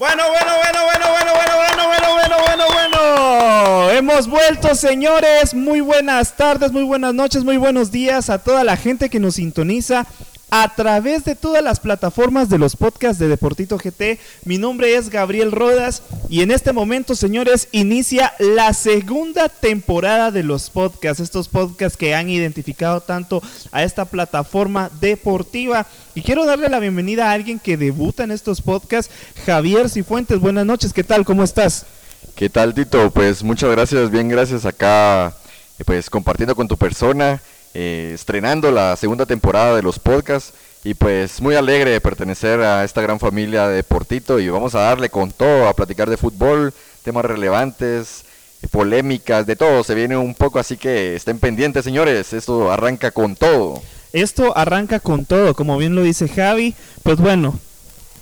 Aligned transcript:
Bueno, 0.00 0.22
bueno, 0.30 0.52
bueno, 0.56 0.78
bueno, 0.86 1.06
bueno, 1.10 1.32
bueno, 1.34 1.56
bueno, 1.56 2.14
bueno, 2.16 2.16
bueno, 2.16 2.36
bueno, 2.46 2.64
bueno. 2.72 3.90
Hemos 3.90 4.28
vuelto, 4.28 4.74
señores. 4.74 5.52
Muy 5.52 5.82
buenas 5.82 6.38
tardes, 6.38 6.72
muy 6.72 6.84
buenas 6.84 7.12
noches, 7.12 7.44
muy 7.44 7.58
buenos 7.58 7.90
días 7.90 8.30
a 8.30 8.38
toda 8.38 8.64
la 8.64 8.78
gente 8.78 9.10
que 9.10 9.20
nos 9.20 9.34
sintoniza 9.34 10.06
a 10.50 10.74
través 10.74 11.24
de 11.24 11.36
todas 11.36 11.62
las 11.62 11.80
plataformas 11.80 12.48
de 12.48 12.58
los 12.58 12.76
podcasts 12.76 13.18
de 13.18 13.28
Deportito 13.28 13.78
GT. 13.78 14.18
Mi 14.44 14.58
nombre 14.58 14.96
es 14.96 15.08
Gabriel 15.08 15.52
Rodas 15.52 16.02
y 16.28 16.42
en 16.42 16.50
este 16.50 16.72
momento, 16.72 17.14
señores, 17.14 17.68
inicia 17.72 18.34
la 18.38 18.72
segunda 18.72 19.48
temporada 19.48 20.30
de 20.30 20.42
los 20.42 20.70
podcasts, 20.70 21.22
estos 21.22 21.48
podcasts 21.48 21.96
que 21.96 22.14
han 22.14 22.28
identificado 22.28 23.00
tanto 23.00 23.42
a 23.70 23.84
esta 23.84 24.04
plataforma 24.04 24.90
deportiva. 25.00 25.86
Y 26.14 26.22
quiero 26.22 26.44
darle 26.44 26.68
la 26.68 26.80
bienvenida 26.80 27.30
a 27.30 27.32
alguien 27.32 27.60
que 27.60 27.76
debuta 27.76 28.24
en 28.24 28.32
estos 28.32 28.60
podcasts, 28.60 29.12
Javier 29.46 29.88
Cifuentes. 29.88 30.40
Buenas 30.40 30.66
noches, 30.66 30.92
¿qué 30.92 31.04
tal? 31.04 31.24
¿Cómo 31.24 31.44
estás? 31.44 31.86
¿Qué 32.34 32.50
tal, 32.50 32.74
Tito? 32.74 33.10
Pues 33.10 33.42
muchas 33.42 33.70
gracias, 33.70 34.10
bien 34.10 34.28
gracias 34.28 34.66
acá, 34.66 35.34
eh, 35.78 35.84
pues 35.84 36.10
compartiendo 36.10 36.56
con 36.56 36.66
tu 36.66 36.76
persona 36.76 37.40
eh, 37.74 38.12
estrenando 38.14 38.70
la 38.70 38.96
segunda 38.96 39.26
temporada 39.26 39.76
de 39.76 39.82
los 39.82 39.98
podcasts. 39.98 40.52
Y 40.82 40.94
pues 40.94 41.42
muy 41.42 41.56
alegre 41.56 41.90
de 41.90 42.00
pertenecer 42.00 42.60
a 42.60 42.84
esta 42.84 43.02
gran 43.02 43.20
familia 43.20 43.68
de 43.68 43.82
Portito. 43.82 44.40
Y 44.40 44.48
vamos 44.48 44.74
a 44.74 44.80
darle 44.80 45.10
con 45.10 45.30
todo, 45.30 45.68
a 45.68 45.74
platicar 45.74 46.08
de 46.08 46.16
fútbol, 46.16 46.72
temas 47.02 47.24
relevantes, 47.24 48.24
polémicas, 48.68 49.46
de 49.46 49.56
todo, 49.56 49.82
se 49.84 49.94
viene 49.94 50.16
un 50.16 50.34
poco, 50.34 50.58
así 50.58 50.76
que 50.76 51.16
estén 51.16 51.38
pendientes 51.38 51.84
señores, 51.84 52.32
esto 52.32 52.70
arranca 52.70 53.10
con 53.10 53.34
todo. 53.34 53.82
Esto 54.12 54.56
arranca 54.56 55.00
con 55.00 55.24
todo, 55.24 55.54
como 55.54 55.78
bien 55.78 55.94
lo 55.94 56.02
dice 56.02 56.28
Javi, 56.28 56.74
pues 57.02 57.18
bueno, 57.18 57.58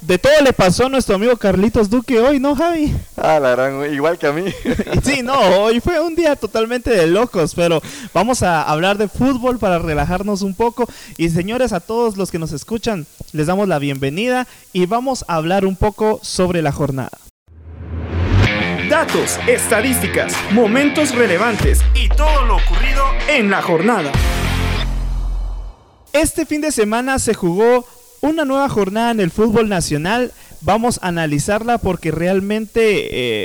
de 0.00 0.18
todo 0.18 0.32
le 0.42 0.52
pasó 0.52 0.86
a 0.86 0.88
nuestro 0.88 1.16
amigo 1.16 1.36
Carlitos 1.36 1.90
Duque 1.90 2.20
hoy, 2.20 2.38
¿no, 2.38 2.54
Javi? 2.54 2.94
Ah, 3.16 3.40
la 3.40 3.50
gran, 3.50 3.92
igual 3.92 4.16
que 4.18 4.26
a 4.26 4.32
mí. 4.32 4.44
sí, 5.02 5.22
no, 5.22 5.38
hoy 5.38 5.80
fue 5.80 6.00
un 6.00 6.14
día 6.14 6.36
totalmente 6.36 6.90
de 6.90 7.06
locos, 7.06 7.54
pero 7.54 7.82
vamos 8.14 8.42
a 8.42 8.62
hablar 8.62 8.96
de 8.96 9.08
fútbol 9.08 9.58
para 9.58 9.78
relajarnos 9.78 10.42
un 10.42 10.54
poco. 10.54 10.88
Y 11.16 11.30
señores, 11.30 11.72
a 11.72 11.80
todos 11.80 12.16
los 12.16 12.30
que 12.30 12.38
nos 12.38 12.52
escuchan, 12.52 13.06
les 13.32 13.46
damos 13.48 13.66
la 13.66 13.78
bienvenida 13.78 14.46
y 14.72 14.86
vamos 14.86 15.24
a 15.26 15.34
hablar 15.34 15.66
un 15.66 15.76
poco 15.76 16.20
sobre 16.22 16.62
la 16.62 16.72
jornada. 16.72 17.18
Datos, 18.88 19.38
estadísticas, 19.46 20.32
momentos 20.52 21.14
relevantes 21.14 21.80
y 21.94 22.08
todo 22.08 22.46
lo 22.46 22.56
ocurrido 22.56 23.04
en 23.28 23.50
la 23.50 23.60
jornada. 23.60 24.12
Este 26.12 26.46
fin 26.46 26.62
de 26.62 26.72
semana 26.72 27.18
se 27.18 27.34
jugó 27.34 27.84
una 28.20 28.44
nueva 28.44 28.68
jornada 28.68 29.10
en 29.10 29.20
el 29.20 29.30
fútbol 29.30 29.68
nacional. 29.68 30.32
Vamos 30.60 30.98
a 31.02 31.08
analizarla 31.08 31.78
porque 31.78 32.10
realmente 32.10 32.80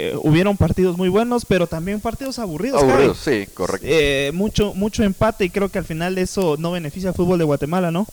eh, 0.09 0.15
hubieron 0.23 0.57
partidos 0.57 0.97
muy 0.97 1.09
buenos, 1.09 1.45
pero 1.45 1.67
también 1.67 1.99
partidos 1.99 2.39
aburridos. 2.39 2.81
Aburridos, 2.81 3.19
sí, 3.19 3.47
correcto. 3.53 3.85
Eh, 3.87 4.31
mucho, 4.33 4.73
mucho 4.73 5.03
empate 5.03 5.45
y 5.45 5.49
creo 5.51 5.69
que 5.69 5.77
al 5.77 5.85
final 5.85 6.17
eso 6.17 6.55
no 6.57 6.71
beneficia 6.71 7.09
al 7.09 7.15
fútbol 7.15 7.37
de 7.37 7.45
Guatemala, 7.45 7.91
¿no? 7.91 8.07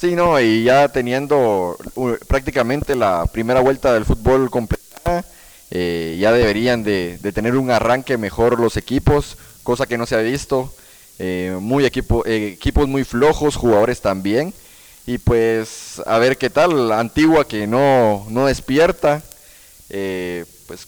Sí, 0.00 0.14
no, 0.14 0.38
y 0.40 0.62
ya 0.62 0.88
teniendo 0.88 1.76
uh, 1.94 2.12
prácticamente 2.28 2.94
la 2.94 3.26
primera 3.26 3.60
vuelta 3.60 3.92
del 3.94 4.04
fútbol 4.04 4.50
completada, 4.50 5.24
eh, 5.70 6.16
ya 6.20 6.30
deberían 6.30 6.84
de, 6.84 7.18
de, 7.20 7.32
tener 7.32 7.56
un 7.56 7.70
arranque 7.70 8.18
mejor 8.18 8.60
los 8.60 8.76
equipos, 8.76 9.38
cosa 9.64 9.86
que 9.86 9.98
no 9.98 10.06
se 10.06 10.14
ha 10.14 10.20
visto. 10.20 10.72
muy 11.60 11.84
equipo, 11.86 12.24
equipos 12.26 12.86
muy 12.86 13.02
flojos, 13.02 13.56
jugadores 13.56 14.02
también. 14.02 14.52
Y 15.06 15.18
pues 15.18 16.02
a 16.04 16.18
ver 16.18 16.36
qué 16.36 16.50
tal, 16.50 16.90
antigua 16.90 17.46
que 17.46 17.66
no, 17.66 18.26
no 18.28 18.46
despierta, 18.46 19.22
eh, 19.88 20.44
pues 20.66 20.86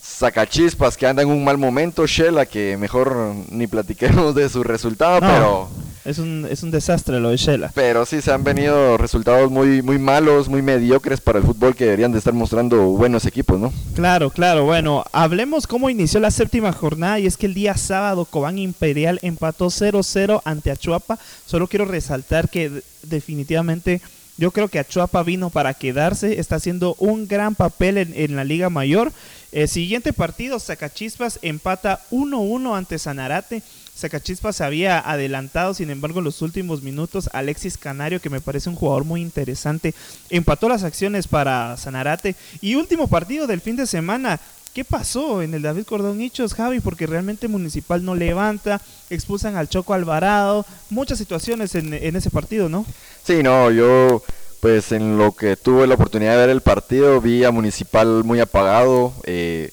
sacachispas 0.00 0.96
que 0.96 1.06
anda 1.06 1.22
en 1.22 1.28
un 1.30 1.42
mal 1.42 1.58
momento, 1.58 2.06
Shela 2.06 2.46
que 2.46 2.76
mejor 2.76 3.34
ni 3.48 3.66
platiquemos 3.66 4.34
de 4.34 4.48
su 4.48 4.62
resultado, 4.62 5.20
No, 5.20 5.26
pero 5.26 5.68
Es 6.04 6.18
un, 6.18 6.46
es 6.50 6.62
un 6.62 6.70
desastre 6.70 7.20
lo 7.20 7.28
de 7.30 7.36
Shela. 7.36 7.70
pero 7.74 8.06
sí 8.06 8.22
se 8.22 8.32
han 8.32 8.42
venido 8.42 8.96
resultados 8.96 9.50
muy 9.50 9.82
muy 9.82 9.98
malos, 9.98 10.48
muy 10.48 10.62
mediocres 10.62 11.20
para 11.20 11.38
el 11.38 11.44
fútbol 11.44 11.74
que 11.76 11.84
deberían 11.84 12.10
de 12.12 12.18
estar 12.18 12.32
mostrando 12.32 12.82
buenos 12.84 13.26
equipos, 13.26 13.60
¿no? 13.60 13.72
Claro, 13.94 14.30
claro. 14.30 14.64
Bueno, 14.64 15.04
hablemos 15.12 15.66
cómo 15.66 15.90
inició 15.90 16.18
la 16.20 16.30
séptima 16.30 16.72
jornada 16.72 17.18
y 17.18 17.26
es 17.26 17.36
que 17.36 17.46
el 17.46 17.54
día 17.54 17.76
sábado 17.76 18.24
Cobán 18.24 18.58
Imperial 18.58 19.18
empató 19.22 19.66
0-0 19.66 20.40
ante 20.44 20.70
Achuapa. 20.70 21.18
Solo 21.44 21.66
quiero 21.68 21.84
resaltar 21.84 22.48
que 22.48 22.70
de- 22.70 22.82
definitivamente 23.02 24.00
yo 24.40 24.52
creo 24.52 24.68
que 24.68 24.78
Achuapa 24.78 25.22
vino 25.22 25.50
para 25.50 25.74
quedarse, 25.74 26.40
está 26.40 26.56
haciendo 26.56 26.94
un 26.98 27.28
gran 27.28 27.54
papel 27.54 27.98
en, 27.98 28.36
la 28.36 28.42
Liga 28.42 28.70
Mayor. 28.70 29.12
El 29.52 29.68
siguiente 29.68 30.14
partido, 30.14 30.58
Zacachispas 30.58 31.38
empata 31.42 32.00
1-1 32.10 32.74
ante 32.74 32.98
Sanarate. 32.98 33.62
Zacachispas 33.94 34.56
se 34.56 34.64
había 34.64 34.98
adelantado, 34.98 35.74
sin 35.74 35.90
embargo, 35.90 36.20
en 36.20 36.24
los 36.24 36.40
últimos 36.40 36.80
minutos, 36.80 37.28
Alexis 37.34 37.76
Canario, 37.76 38.22
que 38.22 38.30
me 38.30 38.40
parece 38.40 38.70
un 38.70 38.76
jugador 38.76 39.04
muy 39.04 39.20
interesante, 39.20 39.94
empató 40.30 40.70
las 40.70 40.84
acciones 40.84 41.28
para 41.28 41.76
Sanarate. 41.76 42.34
Y 42.62 42.76
último 42.76 43.08
partido 43.08 43.46
del 43.46 43.60
fin 43.60 43.76
de 43.76 43.86
semana. 43.86 44.40
¿Qué 44.74 44.84
pasó 44.84 45.42
en 45.42 45.52
el 45.54 45.62
David 45.62 45.84
Cordón 45.84 46.20
Hichos, 46.20 46.54
Javi? 46.54 46.78
Porque 46.78 47.06
realmente 47.06 47.48
Municipal 47.48 48.04
no 48.04 48.14
levanta, 48.14 48.80
expulsan 49.10 49.56
al 49.56 49.68
Choco 49.68 49.94
Alvarado, 49.94 50.64
muchas 50.90 51.18
situaciones 51.18 51.74
en, 51.74 51.92
ese 51.92 52.30
partido, 52.30 52.68
¿no? 52.68 52.86
Sí, 53.24 53.42
no, 53.42 53.70
yo 53.72 54.22
pues 54.60 54.92
en 54.92 55.18
lo 55.18 55.32
que 55.32 55.56
tuve 55.56 55.86
la 55.86 55.94
oportunidad 55.94 56.32
de 56.32 56.38
ver 56.38 56.50
el 56.50 56.60
partido 56.60 57.20
vi 57.20 57.44
a 57.44 57.50
Municipal 57.50 58.22
muy 58.24 58.40
apagado, 58.40 59.12
eh, 59.24 59.70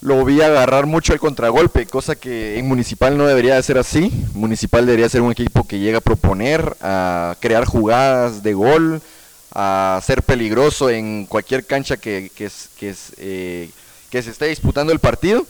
lo 0.00 0.24
vi 0.24 0.40
agarrar 0.40 0.86
mucho 0.86 1.12
el 1.12 1.18
contragolpe, 1.18 1.86
cosa 1.86 2.14
que 2.14 2.58
en 2.58 2.68
Municipal 2.68 3.18
no 3.18 3.26
debería 3.26 3.56
de 3.56 3.62
ser 3.62 3.78
así. 3.78 4.10
Municipal 4.34 4.86
debería 4.86 5.08
ser 5.08 5.22
un 5.22 5.32
equipo 5.32 5.66
que 5.66 5.78
llega 5.78 5.98
a 5.98 6.02
proponer, 6.02 6.76
a 6.80 7.36
crear 7.40 7.64
jugadas 7.64 8.42
de 8.42 8.54
gol, 8.54 9.02
a 9.52 10.00
ser 10.04 10.22
peligroso 10.22 10.88
en 10.88 11.26
cualquier 11.26 11.66
cancha 11.66 11.96
que, 11.96 12.30
que, 12.34 12.48
que, 12.78 12.94
eh, 13.18 13.70
que 14.10 14.22
se 14.22 14.30
esté 14.30 14.46
disputando 14.46 14.92
el 14.92 14.98
partido. 14.98 15.46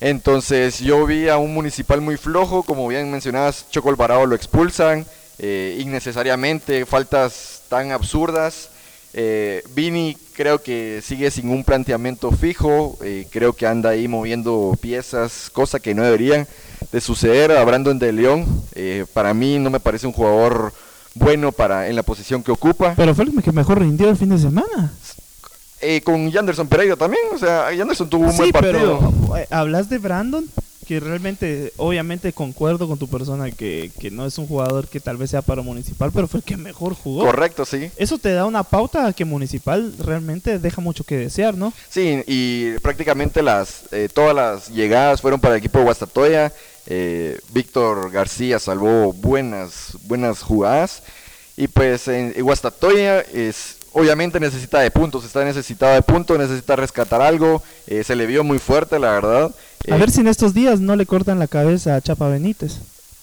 Entonces 0.00 0.80
yo 0.80 1.06
vi 1.06 1.28
a 1.28 1.38
un 1.38 1.54
municipal 1.54 2.00
muy 2.00 2.16
flojo, 2.16 2.62
como 2.62 2.86
bien 2.86 3.10
mencionabas, 3.10 3.66
Choco 3.70 3.88
Alvarado 3.88 4.26
lo 4.26 4.36
expulsan 4.36 5.06
eh, 5.38 5.78
innecesariamente, 5.80 6.84
faltas 6.86 7.62
tan 7.68 7.92
absurdas. 7.92 8.70
Eh, 9.18 9.62
Vini 9.74 10.14
creo 10.34 10.62
que 10.62 11.00
sigue 11.02 11.30
sin 11.30 11.48
un 11.48 11.64
planteamiento 11.64 12.30
fijo, 12.32 12.98
eh, 13.02 13.26
creo 13.30 13.54
que 13.54 13.66
anda 13.66 13.90
ahí 13.90 14.08
moviendo 14.08 14.76
piezas, 14.78 15.48
cosa 15.50 15.80
que 15.80 15.94
no 15.94 16.02
deberían 16.02 16.46
de 16.92 17.00
suceder 17.00 17.52
a 17.52 17.64
Brandon 17.64 17.98
de 17.98 18.12
León. 18.12 18.44
Eh, 18.74 19.06
para 19.14 19.32
mí 19.32 19.58
no 19.58 19.70
me 19.70 19.80
parece 19.80 20.06
un 20.06 20.12
jugador 20.12 20.74
bueno 21.14 21.50
para 21.50 21.88
en 21.88 21.96
la 21.96 22.02
posición 22.02 22.42
que 22.42 22.52
ocupa. 22.52 22.92
Pero 22.94 23.14
fue 23.14 23.24
el 23.24 23.42
que 23.42 23.52
mejor 23.52 23.80
rindió 23.80 24.10
el 24.10 24.18
fin 24.18 24.28
de 24.28 24.38
semana. 24.38 24.92
Eh, 25.80 26.00
con 26.00 26.30
Yanderson 26.30 26.68
Pereira 26.68 26.96
también, 26.96 27.22
o 27.34 27.38
sea, 27.38 27.72
Yanderson 27.72 28.08
tuvo 28.08 28.24
un 28.24 28.32
sí, 28.32 28.38
buen 28.38 28.52
partido. 28.52 29.12
pero 29.28 29.36
eh, 29.36 29.46
hablas 29.50 29.90
de 29.90 29.98
Brandon, 29.98 30.48
que 30.86 31.00
realmente, 31.00 31.72
obviamente 31.76 32.32
concuerdo 32.32 32.86
con 32.86 32.96
tu 32.96 33.08
persona 33.08 33.50
que, 33.50 33.90
que 34.00 34.10
no 34.10 34.24
es 34.24 34.38
un 34.38 34.46
jugador 34.46 34.86
que 34.86 35.00
tal 35.00 35.16
vez 35.16 35.30
sea 35.30 35.42
para 35.42 35.60
Municipal, 35.60 36.12
pero 36.14 36.28
fue 36.28 36.38
el 36.38 36.44
que 36.44 36.56
mejor 36.56 36.94
jugó. 36.94 37.26
Correcto, 37.26 37.64
sí. 37.64 37.90
Eso 37.96 38.18
te 38.18 38.32
da 38.32 38.46
una 38.46 38.62
pauta 38.62 39.12
que 39.12 39.24
Municipal 39.24 39.92
realmente 39.98 40.60
deja 40.60 40.80
mucho 40.80 41.02
que 41.04 41.16
desear, 41.16 41.56
¿no? 41.56 41.72
Sí, 41.90 42.22
y 42.26 42.78
prácticamente 42.78 43.42
las 43.42 43.92
eh, 43.92 44.08
todas 44.12 44.34
las 44.34 44.68
llegadas 44.68 45.20
fueron 45.20 45.40
para 45.40 45.54
el 45.54 45.58
equipo 45.58 45.78
de 45.78 45.84
Guastatoya. 45.86 46.52
Eh, 46.86 47.38
Víctor 47.52 48.12
García 48.12 48.60
salvó 48.60 49.12
buenas 49.12 49.98
buenas 50.04 50.40
jugadas 50.40 51.02
y 51.56 51.66
pues 51.66 52.06
en 52.06 52.32
Guastatoya 52.40 53.22
es 53.22 53.75
obviamente 53.98 54.38
necesita 54.38 54.80
de 54.80 54.90
puntos, 54.90 55.24
está 55.24 55.42
necesitado 55.44 55.94
de 55.94 56.02
puntos, 56.02 56.38
necesita 56.38 56.76
rescatar 56.76 57.22
algo. 57.22 57.62
eh, 57.86 58.04
se 58.04 58.14
le 58.16 58.26
vio 58.26 58.44
muy 58.44 58.58
fuerte, 58.58 58.98
la 58.98 59.12
verdad. 59.12 59.50
A 59.90 59.94
Eh, 59.94 59.98
ver 59.98 60.10
si 60.10 60.20
en 60.20 60.28
estos 60.28 60.52
días 60.52 60.80
no 60.80 60.96
le 60.96 61.06
cortan 61.06 61.38
la 61.38 61.46
cabeza 61.48 61.94
a 61.96 62.00
Chapa 62.00 62.28
Benítez. 62.28 62.78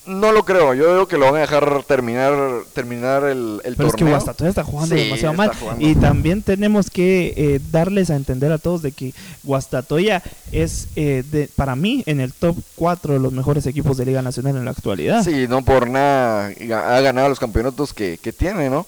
No 0.05 0.33
lo 0.33 0.43
creo, 0.43 0.73
yo 0.73 0.83
creo 0.83 1.07
que 1.07 1.17
lo 1.17 1.27
van 1.27 1.35
a 1.35 1.39
dejar 1.39 1.83
terminar 1.87 2.33
terminar 2.73 3.23
el, 3.23 3.61
el 3.63 3.75
Pero 3.77 3.87
es 3.87 3.95
que. 3.95 4.03
Guastatoya 4.03 4.49
está 4.49 4.63
jugando 4.65 4.95
Sí, 4.95 5.01
demasiado 5.03 5.33
está 5.33 5.45
mal. 5.47 5.55
jugando. 5.55 5.87
Y 5.87 5.95
también 5.95 6.41
tenemos 6.41 6.89
que 6.89 7.33
eh, 7.37 7.61
darles 7.71 8.09
a 8.09 8.17
entender 8.17 8.51
a 8.51 8.57
todos 8.57 8.81
de 8.81 8.91
que 8.91 9.13
Guastatoya 9.43 10.21
es, 10.51 10.87
eh, 10.97 11.23
de, 11.31 11.49
para 11.55 11.77
mí, 11.77 12.03
en 12.05 12.19
el 12.19 12.33
top 12.33 12.57
4 12.75 13.13
de 13.13 13.19
los 13.21 13.31
mejores 13.31 13.65
equipos 13.65 13.95
de 13.95 14.05
Liga 14.05 14.21
Nacional 14.21 14.57
en 14.57 14.65
la 14.65 14.71
actualidad. 14.71 15.23
Sí, 15.23 15.45
no 15.47 15.63
por 15.63 15.87
nada 15.89 16.47
ha 16.49 16.99
ganado 16.99 17.29
los 17.29 17.39
campeonatos 17.39 17.93
que, 17.93 18.17
que 18.21 18.33
tiene, 18.33 18.69
¿no? 18.69 18.85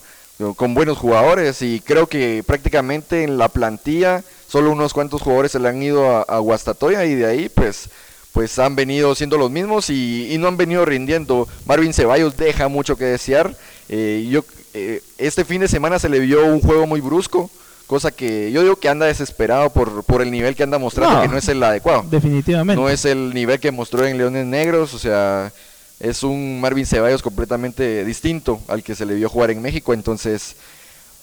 Con 0.58 0.74
buenos 0.74 0.98
jugadores 0.98 1.62
y 1.62 1.80
creo 1.80 2.08
que 2.08 2.44
prácticamente 2.46 3.24
en 3.24 3.38
la 3.38 3.48
plantilla 3.48 4.22
solo 4.48 4.72
unos 4.72 4.94
cuantos 4.94 5.22
jugadores 5.22 5.54
se 5.54 5.60
le 5.60 5.70
han 5.70 5.82
ido 5.82 6.10
a, 6.18 6.22
a 6.24 6.40
Guastatoya 6.40 7.06
y 7.06 7.16
de 7.16 7.26
ahí 7.26 7.50
pues 7.50 7.90
pues 8.34 8.60
han 8.60 8.76
venido 8.76 9.16
siendo 9.16 9.38
los 9.38 9.50
mismos 9.50 9.90
y, 9.90 10.34
y 10.34 10.38
no 10.38 10.50
han 10.50 10.58
venido 10.58 10.84
rindiendo. 10.84 11.48
Marvin 11.66 11.94
Ceballos 11.94 12.36
deja 12.36 12.68
mucho 12.68 12.98
que 12.98 13.06
desear. 13.06 13.56
Eh, 13.88 14.28
yo 14.30 14.44
eh, 14.74 15.02
este 15.18 15.46
fin 15.46 15.62
de 15.62 15.70
semana 15.70 16.00
se 16.00 16.10
le 16.10 16.20
vio 16.20 16.46
un 16.46 16.60
juego 16.60 16.86
muy 16.86 17.00
brusco, 17.00 17.50
cosa 17.88 18.12
que 18.12 18.52
yo 18.52 18.62
digo 18.62 18.76
que 18.76 18.90
anda 18.90 19.06
desesperado 19.06 19.70
por, 19.70 20.04
por 20.04 20.22
el 20.22 20.32
nivel 20.32 20.54
que 20.54 20.64
anda 20.64 20.78
mostrando, 20.78 21.16
No. 21.16 21.22
que 21.22 21.30
no 21.30 21.38
es 21.38 21.48
el 21.48 21.64
adecuado. 21.64 22.04
Definitivamente. 22.12 22.82
No 22.82 22.90
es 22.90 23.06
el 23.06 23.34
nivel 23.34 23.58
que 23.62 23.72
mostró 23.72 24.06
en 24.06 24.18
Leones 24.18 24.46
Negros, 24.46 24.94
o 24.94 25.00
sea, 25.00 25.54
es 26.00 26.24
un 26.24 26.60
Marvin 26.62 26.86
Ceballos 26.86 27.22
completamente 27.22 28.04
distinto 28.06 28.60
al 28.68 28.84
que 28.84 28.96
se 28.96 29.06
le 29.06 29.16
vio 29.16 29.30
jugar 29.30 29.52
en 29.52 29.62
México. 29.62 29.94
Entonces, 29.94 30.56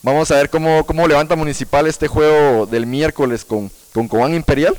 vamos 0.01 0.31
a 0.31 0.35
ver 0.35 0.49
cómo, 0.49 0.85
cómo 0.85 1.07
levanta 1.07 1.35
Municipal 1.35 1.87
este 1.87 2.07
juego 2.07 2.65
del 2.65 2.85
miércoles 2.85 3.45
con, 3.45 3.71
con 3.93 4.07
Cobán 4.07 4.33
Imperial. 4.33 4.77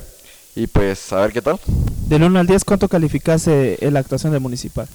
Y 0.56 0.66
pues, 0.66 1.12
a 1.12 1.20
ver 1.20 1.32
qué 1.32 1.42
tal. 1.42 1.58
Del 2.06 2.22
1 2.22 2.38
al 2.38 2.46
10, 2.46 2.64
¿cuánto 2.64 2.88
calificase 2.88 3.78
la 3.80 4.00
actuación 4.00 4.32
de 4.32 4.38
Municipal? 4.38 4.88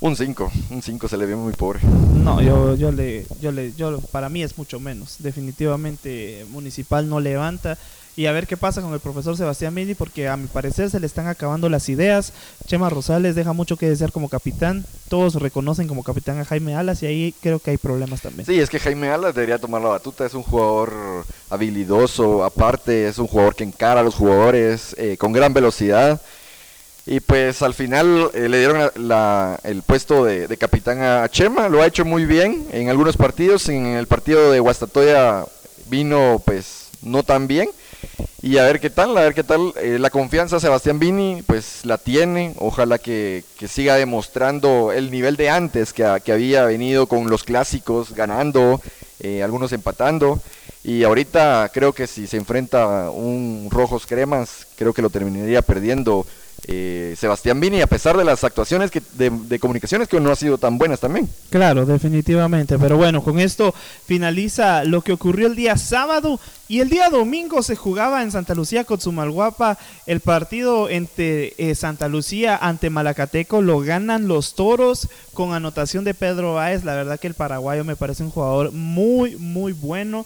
Un 0.00 0.16
5, 0.16 0.52
un 0.70 0.82
5 0.82 1.08
se 1.08 1.16
le 1.16 1.26
ve 1.26 1.36
muy 1.36 1.52
pobre. 1.52 1.80
No, 1.84 2.40
yo, 2.40 2.74
yo 2.74 2.90
le, 2.90 3.24
yo 3.40 3.52
le, 3.52 3.72
yo, 3.74 4.00
para 4.10 4.28
mí 4.28 4.42
es 4.42 4.58
mucho 4.58 4.80
menos. 4.80 5.16
Definitivamente 5.20 6.44
Municipal 6.50 7.08
no 7.08 7.20
levanta. 7.20 7.78
Y 8.14 8.26
a 8.26 8.32
ver 8.32 8.46
qué 8.46 8.58
pasa 8.58 8.82
con 8.82 8.92
el 8.92 9.00
profesor 9.00 9.38
Sebastián 9.38 9.72
Mili, 9.72 9.94
porque 9.94 10.28
a 10.28 10.36
mi 10.36 10.46
parecer 10.46 10.90
se 10.90 11.00
le 11.00 11.06
están 11.06 11.28
acabando 11.28 11.70
las 11.70 11.88
ideas. 11.88 12.34
Chema 12.66 12.90
Rosales 12.90 13.34
deja 13.34 13.54
mucho 13.54 13.78
que 13.78 13.88
desear 13.88 14.12
como 14.12 14.28
capitán. 14.28 14.84
Todos 15.08 15.36
reconocen 15.36 15.88
como 15.88 16.02
capitán 16.02 16.38
a 16.38 16.44
Jaime 16.44 16.74
Alas 16.74 17.02
y 17.02 17.06
ahí 17.06 17.34
creo 17.40 17.58
que 17.58 17.70
hay 17.70 17.78
problemas 17.78 18.20
también. 18.20 18.44
Sí, 18.44 18.60
es 18.60 18.68
que 18.68 18.78
Jaime 18.78 19.08
Alas 19.08 19.34
debería 19.34 19.58
tomar 19.58 19.80
la 19.80 19.88
batuta, 19.88 20.26
es 20.26 20.34
un 20.34 20.42
jugador 20.42 20.92
habilidoso, 21.48 22.44
aparte 22.44 23.08
es 23.08 23.18
un 23.18 23.26
jugador 23.26 23.54
que 23.54 23.64
encara 23.64 24.00
a 24.00 24.04
los 24.04 24.14
jugadores 24.14 24.94
eh, 24.98 25.16
con 25.16 25.32
gran 25.32 25.54
velocidad. 25.54 26.20
Y 27.06 27.20
pues 27.20 27.62
al 27.62 27.72
final 27.72 28.30
eh, 28.34 28.48
le 28.48 28.58
dieron 28.58 28.90
el 29.64 29.82
puesto 29.82 30.24
de, 30.24 30.46
de 30.46 30.56
capitán 30.58 31.02
a 31.02 31.28
Chema, 31.30 31.68
lo 31.70 31.82
ha 31.82 31.86
hecho 31.86 32.04
muy 32.04 32.26
bien 32.26 32.66
en 32.72 32.90
algunos 32.90 33.16
partidos, 33.16 33.70
en 33.70 33.86
el 33.86 34.06
partido 34.06 34.52
de 34.52 34.60
Guastatoya 34.60 35.46
vino 35.88 36.40
pues 36.44 36.90
no 37.00 37.22
tan 37.22 37.48
bien. 37.48 37.70
Y 38.42 38.58
a 38.58 38.64
ver 38.64 38.80
qué 38.80 38.90
tal, 38.90 39.16
a 39.16 39.22
ver 39.22 39.34
qué 39.34 39.44
tal. 39.44 39.72
eh, 39.80 39.98
la 40.00 40.10
confianza 40.10 40.58
Sebastián 40.58 40.98
Vini 40.98 41.42
pues 41.46 41.84
la 41.84 41.96
tiene, 41.96 42.54
ojalá 42.58 42.98
que, 42.98 43.44
que 43.56 43.68
siga 43.68 43.94
demostrando 43.96 44.90
el 44.92 45.10
nivel 45.10 45.36
de 45.36 45.48
antes 45.48 45.92
que, 45.92 46.04
que 46.24 46.32
había 46.32 46.64
venido 46.64 47.06
con 47.06 47.30
los 47.30 47.44
clásicos, 47.44 48.14
ganando, 48.14 48.80
eh, 49.20 49.42
algunos 49.42 49.72
empatando. 49.72 50.40
Y 50.84 51.04
ahorita 51.04 51.70
creo 51.72 51.92
que 51.92 52.08
si 52.08 52.26
se 52.26 52.36
enfrenta 52.36 53.10
un 53.10 53.68
Rojos 53.70 54.06
Cremas, 54.06 54.66
creo 54.76 54.92
que 54.92 55.02
lo 55.02 55.10
terminaría 55.10 55.62
perdiendo 55.62 56.26
eh, 56.68 57.16
Sebastián 57.18 57.58
Vini, 57.58 57.80
a 57.80 57.86
pesar 57.86 58.16
de 58.16 58.24
las 58.24 58.44
actuaciones 58.44 58.90
que, 58.90 59.02
de, 59.14 59.58
comunicaciones 59.58 60.06
que 60.06 60.20
no 60.20 60.30
han 60.30 60.36
sido 60.36 60.58
tan 60.58 60.78
buenas 60.78 61.00
también. 61.00 61.28
Claro, 61.50 61.84
definitivamente. 61.84 62.78
Pero 62.78 62.96
bueno, 62.96 63.22
con 63.22 63.40
esto 63.40 63.74
finaliza 64.06 64.84
lo 64.84 65.02
que 65.02 65.12
ocurrió 65.12 65.48
el 65.48 65.56
día 65.56 65.76
sábado 65.76 66.38
y 66.68 66.80
el 66.80 66.88
día 66.88 67.10
domingo 67.10 67.62
se 67.62 67.76
jugaba 67.76 68.22
en 68.22 68.30
Santa 68.30 68.54
Lucía 68.54 68.84
Cotzumalguapa 68.84 69.76
el 70.06 70.20
partido 70.20 70.88
entre 70.88 71.54
eh, 71.58 71.74
Santa 71.74 72.08
Lucía 72.08 72.56
ante 72.56 72.90
Malacateco. 72.90 73.60
Lo 73.60 73.80
ganan 73.80 74.28
los 74.28 74.54
toros 74.54 75.08
con 75.34 75.52
anotación 75.52 76.04
de 76.04 76.14
Pedro 76.14 76.54
Báez. 76.54 76.84
La 76.84 76.94
verdad 76.94 77.18
que 77.18 77.26
el 77.26 77.34
paraguayo 77.34 77.84
me 77.84 77.96
parece 77.96 78.22
un 78.22 78.30
jugador 78.30 78.72
muy, 78.72 79.36
muy 79.36 79.72
bueno. 79.72 80.24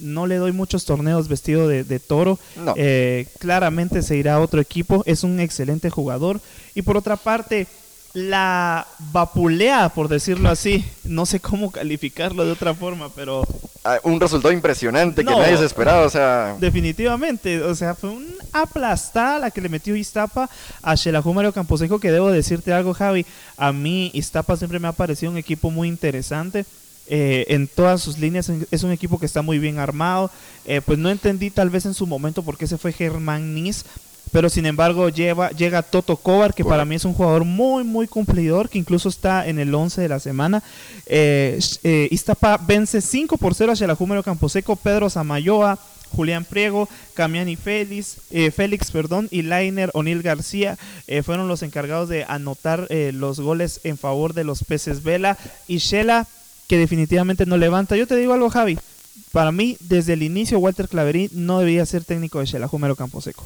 No 0.00 0.26
le 0.26 0.36
doy 0.36 0.52
muchos 0.52 0.84
torneos 0.84 1.28
vestido 1.28 1.68
de, 1.68 1.84
de 1.84 2.00
toro. 2.00 2.38
No. 2.56 2.74
Eh, 2.76 3.26
claramente 3.38 4.02
se 4.02 4.16
irá 4.16 4.34
a 4.34 4.40
otro 4.40 4.60
equipo. 4.60 5.02
Es 5.06 5.24
un 5.24 5.40
excelente 5.40 5.90
jugador. 5.90 6.40
Y 6.74 6.82
por 6.82 6.96
otra 6.96 7.16
parte, 7.16 7.66
la 8.12 8.86
vapulea, 9.12 9.88
por 9.90 10.08
decirlo 10.08 10.48
así. 10.48 10.84
No 11.04 11.26
sé 11.26 11.40
cómo 11.40 11.70
calificarlo 11.70 12.44
de 12.44 12.52
otra 12.52 12.74
forma, 12.74 13.08
pero 13.14 13.46
Ah, 13.88 14.00
un 14.02 14.18
resultado 14.18 14.52
impresionante 14.52 15.24
que 15.24 15.30
nadie 15.30 15.56
se 15.56 15.64
esperaba, 15.64 16.04
o 16.04 16.10
sea, 16.10 16.56
definitivamente. 16.58 17.62
O 17.62 17.72
sea, 17.76 17.94
fue 17.94 18.10
una 18.10 18.26
aplastada 18.52 19.38
la 19.38 19.50
que 19.52 19.60
le 19.60 19.68
metió 19.68 19.94
Iztapa 19.94 20.50
a 20.82 20.96
Xelajú 20.96 21.32
Mario 21.32 21.52
Camposeco. 21.52 22.00
Que 22.00 22.10
debo 22.10 22.32
decirte 22.32 22.72
algo, 22.72 22.94
Javi. 22.94 23.24
A 23.56 23.72
mí, 23.72 24.10
Iztapa 24.12 24.56
siempre 24.56 24.80
me 24.80 24.88
ha 24.88 24.92
parecido 24.92 25.30
un 25.30 25.38
equipo 25.38 25.70
muy 25.70 25.86
interesante. 25.86 26.66
Eh, 27.08 27.46
en 27.48 27.68
todas 27.68 28.02
sus 28.02 28.18
líneas 28.18 28.50
es 28.70 28.82
un 28.82 28.92
equipo 28.92 29.18
que 29.18 29.26
está 29.26 29.42
muy 29.42 29.58
bien 29.58 29.78
armado. 29.78 30.30
Eh, 30.64 30.80
pues 30.84 30.98
no 30.98 31.10
entendí 31.10 31.50
tal 31.50 31.70
vez 31.70 31.86
en 31.86 31.94
su 31.94 32.06
momento 32.06 32.42
por 32.42 32.56
qué 32.56 32.66
se 32.66 32.78
fue 32.78 32.92
Germán 32.92 33.54
Nis, 33.54 33.84
pero 34.32 34.48
sin 34.50 34.66
embargo 34.66 35.08
lleva, 35.08 35.50
llega 35.50 35.82
Toto 35.82 36.16
Kovar, 36.16 36.54
que 36.54 36.64
para 36.64 36.84
mí 36.84 36.96
es 36.96 37.04
un 37.04 37.14
jugador 37.14 37.44
muy, 37.44 37.84
muy 37.84 38.06
cumplidor, 38.06 38.68
que 38.68 38.78
incluso 38.78 39.08
está 39.08 39.46
en 39.46 39.58
el 39.58 39.74
11 39.74 40.00
de 40.00 40.08
la 40.08 40.20
semana. 40.20 40.62
Eh, 41.06 41.58
eh, 41.84 42.08
Iztapa 42.10 42.58
vence 42.58 43.00
5 43.00 43.38
por 43.38 43.54
0 43.54 43.72
hacia 43.72 43.86
la 43.86 43.94
Júmero 43.94 44.22
Camposeco, 44.22 44.76
Pedro 44.76 45.08
Samayoa, 45.08 45.78
Julián 46.10 46.44
Priego, 46.44 46.88
Camiani 47.14 47.56
Félix, 47.56 48.18
eh, 48.30 48.50
Félix 48.50 48.90
perdón, 48.90 49.28
y 49.30 49.42
Lainer 49.42 49.90
O'Neill 49.94 50.22
García 50.22 50.78
eh, 51.06 51.22
fueron 51.22 51.48
los 51.48 51.62
encargados 51.62 52.08
de 52.08 52.24
anotar 52.24 52.86
eh, 52.90 53.12
los 53.12 53.40
goles 53.40 53.80
en 53.84 53.98
favor 53.98 54.32
de 54.34 54.44
los 54.44 54.64
peces 54.64 55.02
Vela 55.02 55.36
y 55.68 55.78
Shela, 55.78 56.26
que 56.66 56.78
definitivamente 56.78 57.46
no 57.46 57.56
levanta. 57.56 57.96
Yo 57.96 58.06
te 58.06 58.16
digo 58.16 58.32
algo, 58.32 58.50
Javi. 58.50 58.78
Para 59.32 59.52
mí, 59.52 59.76
desde 59.80 60.14
el 60.14 60.22
inicio, 60.22 60.58
Walter 60.58 60.88
Claverí 60.88 61.30
no 61.32 61.58
debía 61.58 61.86
ser 61.86 62.04
técnico 62.04 62.40
de 62.40 62.46
Shela 62.46 62.68
Júmero 62.68 62.96
Camposeco. 62.96 63.44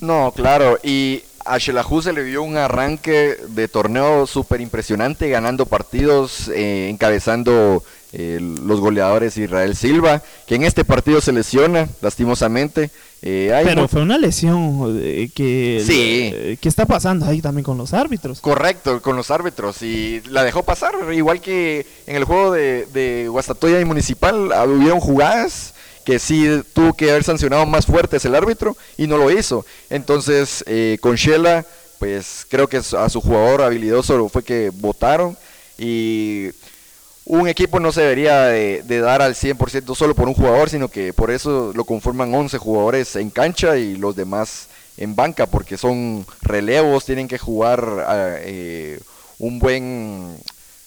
no, 0.00 0.32
claro, 0.34 0.78
y 0.82 1.22
a 1.46 1.60
se 1.60 2.12
le 2.12 2.22
vio 2.22 2.42
un 2.42 2.56
arranque 2.56 3.36
de 3.48 3.68
torneo 3.68 4.26
súper 4.26 4.60
impresionante, 4.60 5.28
ganando 5.28 5.66
partidos, 5.66 6.48
eh, 6.48 6.88
encabezando 6.88 7.82
eh, 8.12 8.38
los 8.40 8.80
goleadores 8.80 9.36
Israel 9.36 9.76
Silva, 9.76 10.22
que 10.46 10.56
en 10.56 10.64
este 10.64 10.84
partido 10.84 11.20
se 11.20 11.32
lesiona, 11.32 11.88
lastimosamente. 12.00 12.90
Eh, 13.22 13.52
hay 13.52 13.64
Pero 13.64 13.88
fue 13.88 14.02
una 14.02 14.18
lesión 14.18 14.98
eh, 15.02 15.30
que, 15.34 15.82
Sí. 15.84 16.30
eh, 16.32 16.58
que 16.60 16.68
está 16.68 16.86
pasando 16.86 17.26
ahí 17.26 17.40
también 17.40 17.64
con 17.64 17.78
los 17.78 17.92
árbitros. 17.94 18.40
Correcto, 18.40 19.00
con 19.02 19.16
los 19.16 19.30
árbitros 19.30 19.82
y 19.82 20.20
la 20.28 20.44
dejó 20.44 20.62
pasar, 20.62 20.94
igual 21.12 21.40
que 21.40 21.86
en 22.06 22.16
el 22.16 22.24
juego 22.24 22.52
de, 22.52 22.86
de 22.92 23.26
Guastatoya 23.28 23.80
y 23.80 23.84
Municipal 23.84 24.52
hubieron 24.68 25.00
jugadas 25.00 25.74
que 26.04 26.18
sí 26.20 26.46
tuvo 26.72 26.92
que 26.92 27.10
haber 27.10 27.24
sancionado 27.24 27.66
más 27.66 27.86
fuertes 27.86 28.24
el 28.24 28.34
árbitro 28.36 28.76
y 28.96 29.08
no 29.08 29.16
lo 29.16 29.30
hizo. 29.30 29.66
Entonces 29.90 30.62
eh, 30.68 30.98
con 31.00 31.16
Shela, 31.16 31.64
pues 31.98 32.46
creo 32.48 32.68
que 32.68 32.76
a 32.76 33.08
su 33.08 33.20
jugador 33.20 33.62
habilidoso 33.62 34.28
fue 34.28 34.44
que 34.44 34.70
votaron 34.72 35.36
y 35.78 36.50
un 37.26 37.48
equipo 37.48 37.80
no 37.80 37.90
se 37.92 38.02
debería 38.02 38.42
de, 38.46 38.82
de 38.84 39.00
dar 39.00 39.20
al 39.20 39.34
100% 39.34 39.94
solo 39.96 40.14
por 40.14 40.28
un 40.28 40.34
jugador, 40.34 40.70
sino 40.70 40.88
que 40.88 41.12
por 41.12 41.30
eso 41.30 41.72
lo 41.74 41.84
conforman 41.84 42.32
11 42.32 42.56
jugadores 42.58 43.16
en 43.16 43.30
cancha 43.30 43.76
y 43.76 43.96
los 43.96 44.14
demás 44.16 44.68
en 44.96 45.14
banca, 45.16 45.46
porque 45.46 45.76
son 45.76 46.24
relevos, 46.40 47.04
tienen 47.04 47.28
que 47.28 47.36
jugar 47.38 47.84
ah, 48.06 48.36
eh, 48.40 49.00
un 49.38 49.58
buen... 49.58 50.36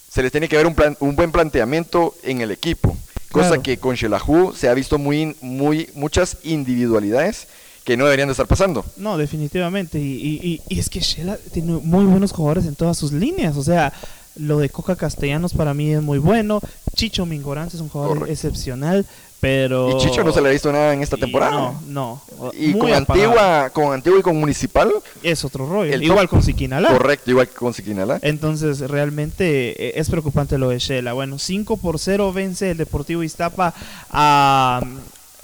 Se 0.10 0.24
les 0.24 0.32
tiene 0.32 0.48
que 0.50 0.58
ver 0.58 0.66
un, 0.66 0.74
plan- 0.74 0.98
un 1.02 1.16
buen 1.16 1.32
planteamiento 1.32 2.16
en 2.24 2.42
el 2.42 2.50
equipo, 2.52 2.98
cosa 3.32 3.50
Claro. 3.50 3.62
que 3.62 3.78
con 3.78 3.96
Xelajú 3.96 4.54
se 4.56 4.68
ha 4.70 4.74
visto 4.74 4.98
muy, 4.98 5.36
muy, 5.42 5.90
muchas 5.94 6.38
individualidades 6.44 7.48
que 7.84 7.96
no 7.98 8.06
deberían 8.06 8.28
de 8.28 8.32
estar 8.34 8.48
pasando. 8.48 8.84
No, 8.98 9.18
definitivamente. 9.18 10.00
Y, 10.00 10.04
y- 10.16 10.40
y- 10.44 10.62
y 10.76 10.80
es 10.80 10.90
que 10.90 11.00
Shela 11.00 11.38
tiene 11.52 11.74
muy 11.74 12.06
buenos 12.06 12.32
jugadores 12.32 12.66
en 12.66 12.76
todas 12.76 12.98
sus 12.98 13.12
líneas. 13.12 13.56
O 13.58 13.64
sea, 13.64 13.94
lo 14.36 14.60
de 14.60 14.70
Coca 14.70 14.96
Castellanos 14.96 15.54
para 15.54 15.74
mí 15.74 15.92
es 15.94 16.02
muy 16.02 16.18
bueno. 16.20 16.62
Chicho 16.96 17.26
Mingorance 17.26 17.76
es 17.78 17.82
un 17.82 17.90
jugador 17.90 18.20
Correcto. 18.20 18.34
excepcional. 18.34 19.06
Pero. 19.42 19.92
Y 19.92 19.98
Chicho 20.02 20.22
no 20.26 20.34
se 20.34 20.42
le 20.42 20.50
ha 20.50 20.52
visto 20.52 20.70
nada 20.70 20.94
en 20.94 21.02
esta 21.02 21.16
temporada. 21.16 21.52
No, 21.52 21.82
no. 21.88 22.52
Y 22.60 22.72
Muy 22.72 22.80
con 22.80 22.94
apagado. 22.94 23.30
Antigua, 23.30 23.70
con 23.70 23.94
Antigua 23.94 24.20
y 24.20 24.22
con 24.22 24.38
Municipal, 24.38 24.92
Es 25.24 25.46
otro 25.46 25.66
rollo. 25.66 25.94
el 25.94 26.04
Igual 26.04 26.26
top- 26.26 26.32
con 26.32 26.44
Siquinalá. 26.44 26.90
correcto, 26.92 27.32
igual 27.32 27.48
que 27.48 27.54
con 27.56 27.74
Siquinalá. 27.74 28.20
Entonces, 28.22 28.82
realmente 28.82 29.82
eh, 29.82 29.94
es 29.96 30.10
preocupante 30.10 30.58
lo 30.58 30.68
de 30.70 30.80
Shela. 30.80 31.14
Bueno, 31.14 31.40
5 31.40 31.78
por 31.78 32.00
0 32.00 32.34
vence 32.34 32.72
el 32.72 32.78
Deportivo 32.78 33.24
Iztapa 33.24 33.74
a, 34.12 34.82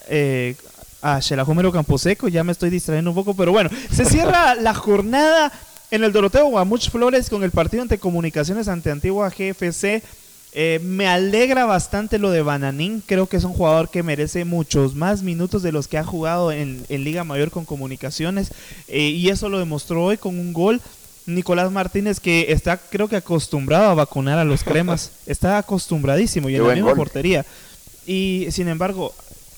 eh, 0.10 0.56
a 1.02 1.22
Xelajú 1.22 1.54
Mero 1.54 1.72
Camposeco. 1.72 2.28
Ya 2.28 2.44
me 2.44 2.52
estoy 2.52 2.70
distrayendo 2.70 3.12
un 3.12 3.16
poco, 3.16 3.34
pero 3.34 3.54
bueno, 3.54 3.70
se 3.92 4.04
cierra 4.04 4.56
la 4.62 4.74
jornada 4.74 5.54
En 5.96 6.04
el 6.04 6.12
Doroteo 6.12 6.48
Guamuch 6.48 6.90
Flores 6.90 7.30
con 7.30 7.42
el 7.42 7.52
partido 7.52 7.82
ante 7.82 8.00
Comunicaciones 8.00 8.68
ante 8.68 8.92
Antigua 8.92 9.30
GFC. 9.30 10.04
Eh, 10.52 10.82
me 10.84 11.08
alegra 11.08 11.64
bastante 11.64 12.20
lo 12.20 12.32
de 12.32 12.42
Bananín. 12.42 13.02
Creo 13.06 13.28
que 13.28 13.38
es 13.38 13.46
un 13.46 13.54
jugador 13.54 13.90
que 13.90 14.04
merece 14.04 14.44
muchos 14.44 14.94
más 14.94 15.24
minutos 15.24 15.64
de 15.64 15.72
los 15.72 15.88
que 15.88 15.98
ha 15.98 16.04
jugado 16.04 16.52
en, 16.52 16.86
Liga 16.90 17.24
Mayor 17.24 17.50
con 17.50 17.64
Comunicaciones. 17.64 18.52
Eh, 18.90 19.04
y 19.04 19.30
eso 19.30 19.48
lo 19.48 19.58
demostró 19.58 20.04
hoy 20.04 20.18
con 20.18 20.38
un 20.38 20.52
gol. 20.52 20.82
Nicolás 21.28 21.72
Martínez, 21.72 22.20
que 22.20 22.52
está 22.52 22.76
creo 22.76 23.08
que 23.08 23.16
acostumbrado 23.16 23.90
a 23.90 23.94
vacunar 23.94 24.38
a 24.38 24.44
los 24.44 24.66
cremas. 24.66 25.12
está 25.28 25.58
acostumbradísimo 25.58 26.50
y 26.50 26.58
en 26.58 26.68
la 26.68 26.76
misma 26.76 26.94
portería. 26.94 27.46
Y 28.06 28.48
sin 28.50 28.68
embargo, 28.68 29.14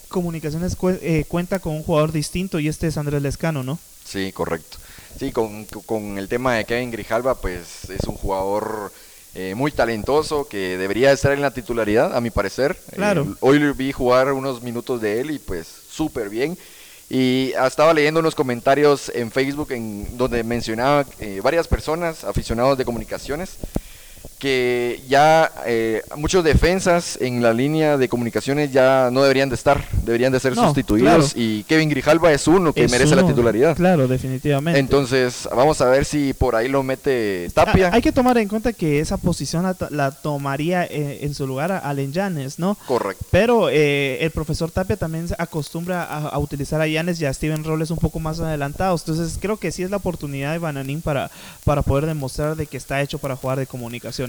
Comunicaciones 0.08 0.78
eh, 1.02 1.26
cuenta 1.28 1.58
con 1.58 1.74
un 1.74 1.82
jugador 1.82 2.12
distinto 2.12 2.60
y 2.60 2.68
este 2.68 2.86
es 2.86 2.98
Andrés 2.98 3.24
Lescano, 3.24 3.64
¿no? 3.64 3.80
Sí, 4.08 4.32
correcto. 4.32 4.78
Sí, 5.20 5.32
con, 5.32 5.66
con 5.66 6.18
el 6.18 6.28
tema 6.28 6.56
de 6.56 6.66
Kevin 6.66 6.92
Grijalva, 6.92 7.36
pues 7.36 7.90
es 7.90 8.04
un 8.08 8.16
jugador 8.16 8.92
eh, 9.36 9.54
muy 9.56 9.72
talentoso 9.72 10.48
que 10.48 10.78
debería 10.78 11.12
estar 11.12 11.32
en 11.32 11.42
la 11.42 11.52
titularidad, 11.52 12.16
a 12.16 12.22
mi 12.22 12.30
parecer. 12.30 12.78
Claro. 12.94 13.24
Eh, 13.24 13.36
hoy 13.42 13.60
vi 13.74 13.92
jugar 13.92 14.32
unos 14.32 14.62
minutos 14.62 15.02
de 15.02 15.20
él 15.20 15.32
y 15.32 15.40
pues 15.40 15.68
súper 15.90 16.30
bien. 16.30 16.58
Y 17.10 17.54
estaba 17.66 17.94
leyendo 17.94 18.20
unos 18.20 18.36
comentarios 18.36 19.10
en 19.14 19.32
Facebook 19.32 19.72
en 19.72 20.18
donde 20.18 20.44
mencionaba 20.44 21.06
eh, 21.20 21.40
varias 21.42 21.68
personas, 21.68 22.24
aficionados 22.24 22.78
de 22.78 22.86
comunicaciones, 22.86 23.58
que 24.40 25.02
ya 25.08 25.52
eh, 25.66 26.04
muchos 26.16 26.44
defensas 26.44 27.18
en 27.20 27.42
la 27.42 27.54
línea 27.54 27.98
de 27.98 28.08
comunicaciones 28.08 28.72
ya 28.72 29.10
no 29.12 29.24
deberían 29.24 29.50
de 29.50 29.56
estar, 29.56 29.84
deberían 30.04 30.32
de 30.32 30.40
ser 30.40 30.56
sustituidos 30.56 31.34
y 31.36 31.64
Kevin 31.64 31.90
Grijalva 31.90 32.32
es 32.32 32.48
uno 32.48 32.72
que 32.72 32.88
merece 32.88 33.16
la 33.16 33.26
titularidad. 33.26 33.76
Claro, 33.76 34.08
definitivamente. 34.08 34.80
Entonces, 34.80 35.50
vamos 35.56 35.82
a 35.82 35.86
ver 35.86 36.06
si 36.06 36.34
por 36.34 36.56
ahí 36.56 36.68
lo 36.68 36.84
mete 36.84 37.50
Tapia. 37.54 37.88
Ah, 37.88 37.96
hay 37.96 38.02
que 38.02 38.12
tomar 38.12 38.38
en 38.38 38.48
cuenta 38.48 38.74
que 38.74 39.00
esa 39.00 39.18
posición 39.18 39.66
la, 39.90 40.12
tomaría 40.12 40.86
eh, 40.86 41.20
en 41.22 41.34
su 41.34 41.48
lugar 41.48 41.72
a 41.72 41.80
Allen 41.80 42.14
Yanes, 42.14 42.60
¿no? 42.60 42.78
Correcto. 42.86 43.26
Pero 43.32 43.70
eh, 43.70 44.20
el 44.22 44.32
profesor 44.32 44.70
Tapia 44.70 44.98
también 44.98 45.28
acostumbra 45.38 46.04
a, 46.04 46.38
utilizar 46.38 46.80
a 46.80 46.88
Yanes 46.88 47.20
y 47.22 47.26
a 47.26 47.34
Steven 47.34 47.64
Robles 47.64 47.90
un 47.90 47.98
poco 47.98 48.20
más 48.20 48.40
adelantados. 48.40 49.02
Entonces, 49.02 49.38
creo 49.42 49.58
que 49.58 49.72
sí 49.72 49.82
es 49.82 49.90
la 49.90 49.98
oportunidad 49.98 50.52
de 50.52 50.60
Bananín 50.60 51.02
para, 51.02 51.32
para 51.64 51.82
poder 51.82 52.06
demostrar 52.06 52.56
de 52.56 52.68
que 52.68 52.78
está 52.78 53.02
hecho 53.02 53.18
para 53.18 53.36
jugar 53.36 53.58
de 53.58 53.66
comunicación. 53.66 54.27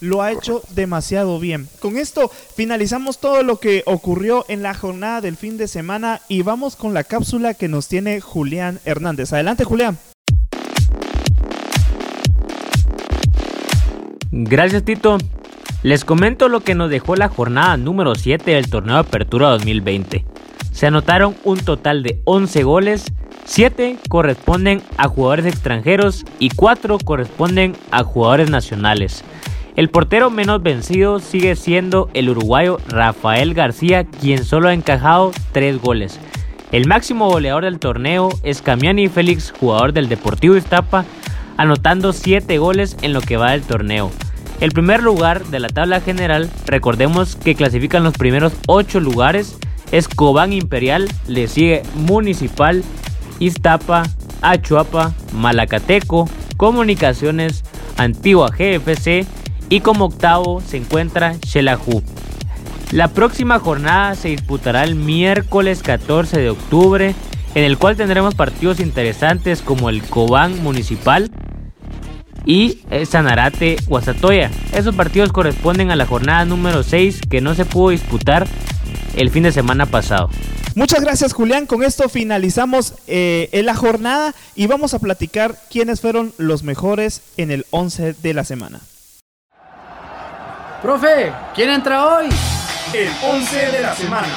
Lo 0.00 0.22
ha 0.22 0.32
hecho 0.32 0.62
demasiado 0.70 1.38
bien. 1.38 1.68
Con 1.78 1.96
esto 1.98 2.30
finalizamos 2.56 3.18
todo 3.18 3.42
lo 3.42 3.58
que 3.58 3.82
ocurrió 3.86 4.44
en 4.48 4.62
la 4.62 4.74
jornada 4.74 5.20
del 5.20 5.36
fin 5.36 5.56
de 5.58 5.68
semana 5.68 6.20
y 6.28 6.42
vamos 6.42 6.76
con 6.76 6.94
la 6.94 7.04
cápsula 7.04 7.54
que 7.54 7.68
nos 7.68 7.88
tiene 7.88 8.20
Julián 8.20 8.80
Hernández. 8.84 9.32
Adelante, 9.32 9.64
Julián. 9.64 9.98
Gracias, 14.32 14.84
Tito. 14.84 15.18
Les 15.82 16.04
comento 16.04 16.48
lo 16.48 16.60
que 16.60 16.74
nos 16.74 16.90
dejó 16.90 17.16
la 17.16 17.28
jornada 17.28 17.76
número 17.76 18.14
7 18.14 18.50
del 18.50 18.68
torneo 18.68 18.94
de 18.94 19.00
Apertura 19.00 19.48
2020. 19.50 20.24
Se 20.72 20.86
anotaron 20.86 21.34
un 21.42 21.58
total 21.58 22.02
de 22.02 22.20
11 22.24 22.62
goles, 22.62 23.04
7 23.44 23.98
corresponden 24.08 24.82
a 24.98 25.08
jugadores 25.08 25.46
extranjeros 25.46 26.24
y 26.38 26.50
4 26.50 26.98
corresponden 27.04 27.74
a 27.90 28.04
jugadores 28.04 28.50
nacionales. 28.50 29.24
El 29.80 29.88
portero 29.88 30.28
menos 30.28 30.62
vencido 30.62 31.20
sigue 31.20 31.56
siendo 31.56 32.10
el 32.12 32.28
uruguayo 32.28 32.76
Rafael 32.88 33.54
García, 33.54 34.04
quien 34.04 34.44
solo 34.44 34.68
ha 34.68 34.74
encajado 34.74 35.32
3 35.52 35.80
goles. 35.80 36.20
El 36.70 36.86
máximo 36.86 37.30
goleador 37.30 37.64
del 37.64 37.78
torneo 37.78 38.28
es 38.42 38.60
Camiani 38.60 39.08
Félix, 39.08 39.54
jugador 39.58 39.94
del 39.94 40.10
Deportivo 40.10 40.54
Iztapa, 40.54 41.06
anotando 41.56 42.12
7 42.12 42.58
goles 42.58 42.98
en 43.00 43.14
lo 43.14 43.22
que 43.22 43.38
va 43.38 43.52
del 43.52 43.62
torneo. 43.62 44.10
El 44.60 44.72
primer 44.72 45.02
lugar 45.02 45.46
de 45.46 45.60
la 45.60 45.68
tabla 45.68 46.02
general, 46.02 46.50
recordemos 46.66 47.36
que 47.36 47.54
clasifican 47.54 48.04
los 48.04 48.12
primeros 48.12 48.52
8 48.66 49.00
lugares, 49.00 49.56
es 49.92 50.08
Cobán 50.08 50.52
Imperial, 50.52 51.08
le 51.26 51.48
sigue 51.48 51.84
Municipal, 51.94 52.84
Iztapa, 53.38 54.02
Achuapa, 54.42 55.14
Malacateco, 55.32 56.28
Comunicaciones, 56.58 57.64
Antigua 57.96 58.50
GFC, 58.50 59.24
y 59.70 59.80
como 59.80 60.06
octavo 60.06 60.60
se 60.60 60.76
encuentra 60.76 61.36
Shelahu. 61.40 62.02
La 62.90 63.08
próxima 63.08 63.60
jornada 63.60 64.16
se 64.16 64.28
disputará 64.28 64.82
el 64.82 64.96
miércoles 64.96 65.80
14 65.82 66.40
de 66.40 66.50
octubre, 66.50 67.14
en 67.54 67.64
el 67.64 67.78
cual 67.78 67.96
tendremos 67.96 68.34
partidos 68.34 68.80
interesantes 68.80 69.62
como 69.62 69.88
el 69.88 70.02
Cobán 70.02 70.60
Municipal 70.62 71.30
y 72.44 72.80
Sanarate 73.08 73.76
Guasatoya. 73.86 74.50
Esos 74.72 74.96
partidos 74.96 75.32
corresponden 75.32 75.92
a 75.92 75.96
la 75.96 76.04
jornada 76.04 76.44
número 76.44 76.82
6 76.82 77.20
que 77.30 77.40
no 77.40 77.54
se 77.54 77.64
pudo 77.64 77.90
disputar 77.90 78.48
el 79.14 79.30
fin 79.30 79.44
de 79.44 79.52
semana 79.52 79.86
pasado. 79.86 80.30
Muchas 80.74 81.00
gracias 81.00 81.32
Julián, 81.32 81.66
con 81.66 81.84
esto 81.84 82.08
finalizamos 82.08 82.94
eh, 83.06 83.48
la 83.64 83.76
jornada 83.76 84.34
y 84.56 84.66
vamos 84.66 84.94
a 84.94 84.98
platicar 84.98 85.56
quiénes 85.70 86.00
fueron 86.00 86.32
los 86.38 86.64
mejores 86.64 87.22
en 87.36 87.52
el 87.52 87.66
11 87.70 88.14
de 88.14 88.34
la 88.34 88.44
semana. 88.44 88.80
Profe, 90.82 91.30
¿quién 91.54 91.68
entra 91.68 92.06
hoy? 92.06 92.26
El 92.94 93.08
11 93.22 93.56
de 93.70 93.82
la 93.82 93.94
semana. 93.94 94.28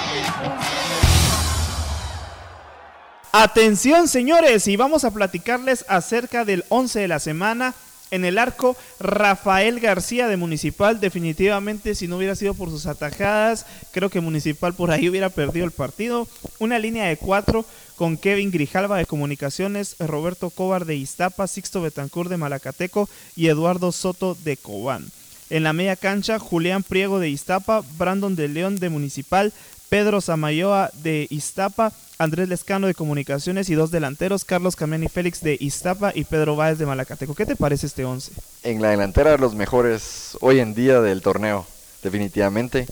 Atención 3.31 4.09
señores, 4.09 4.67
y 4.67 4.75
vamos 4.75 5.05
a 5.05 5.11
platicarles 5.11 5.85
acerca 5.87 6.43
del 6.43 6.65
11 6.67 6.99
de 6.99 7.07
la 7.07 7.19
semana. 7.19 7.73
En 8.11 8.25
el 8.25 8.37
arco, 8.37 8.75
Rafael 8.99 9.79
García 9.79 10.27
de 10.27 10.35
Municipal, 10.35 10.99
definitivamente 10.99 11.95
si 11.95 12.09
no 12.09 12.17
hubiera 12.17 12.35
sido 12.35 12.53
por 12.53 12.69
sus 12.69 12.87
atajadas, 12.87 13.65
creo 13.91 14.09
que 14.09 14.19
Municipal 14.19 14.73
por 14.73 14.91
ahí 14.91 15.07
hubiera 15.07 15.29
perdido 15.29 15.65
el 15.65 15.71
partido. 15.71 16.27
Una 16.59 16.77
línea 16.77 17.05
de 17.05 17.15
cuatro 17.15 17.65
con 17.95 18.17
Kevin 18.17 18.51
Grijalva 18.51 18.97
de 18.97 19.05
Comunicaciones, 19.05 19.95
Roberto 19.97 20.49
Cobar 20.49 20.83
de 20.83 20.97
Iztapa, 20.97 21.47
Sixto 21.47 21.81
Betancur 21.81 22.27
de 22.27 22.35
Malacateco 22.35 23.07
y 23.37 23.47
Eduardo 23.47 23.93
Soto 23.93 24.35
de 24.43 24.57
Cobán. 24.57 25.09
En 25.53 25.61
la 25.61 25.71
media 25.71 25.95
cancha, 25.95 26.39
Julián 26.39 26.81
Priego 26.81 27.19
de 27.19 27.29
Iztapa, 27.29 27.83
Brandon 27.99 28.35
de 28.35 28.47
León 28.47 28.77
de 28.77 28.89
Municipal, 28.89 29.53
Pedro 29.87 30.19
Samayoa 30.19 30.89
de 31.03 31.27
Iztapa, 31.29 31.93
Andrés 32.17 32.49
Lescano 32.49 32.87
de 32.87 32.95
Comunicaciones 32.95 33.69
y 33.69 33.75
dos 33.75 33.91
delanteros, 33.91 34.45
Carlos 34.45 34.75
Camiani 34.75 35.09
Félix 35.09 35.41
de 35.41 35.55
Iztapa 35.59 36.11
y 36.15 36.23
Pedro 36.23 36.55
Báez 36.55 36.79
de 36.79 36.87
Malacateco. 36.87 37.35
¿Qué 37.35 37.45
te 37.45 37.55
parece 37.55 37.85
este 37.85 38.03
once? 38.03 38.31
En 38.63 38.81
la 38.81 38.89
delantera 38.89 39.37
los 39.37 39.53
mejores 39.53 40.39
hoy 40.41 40.59
en 40.59 40.73
día 40.73 41.01
del 41.01 41.21
torneo, 41.21 41.67
definitivamente. 42.01 42.87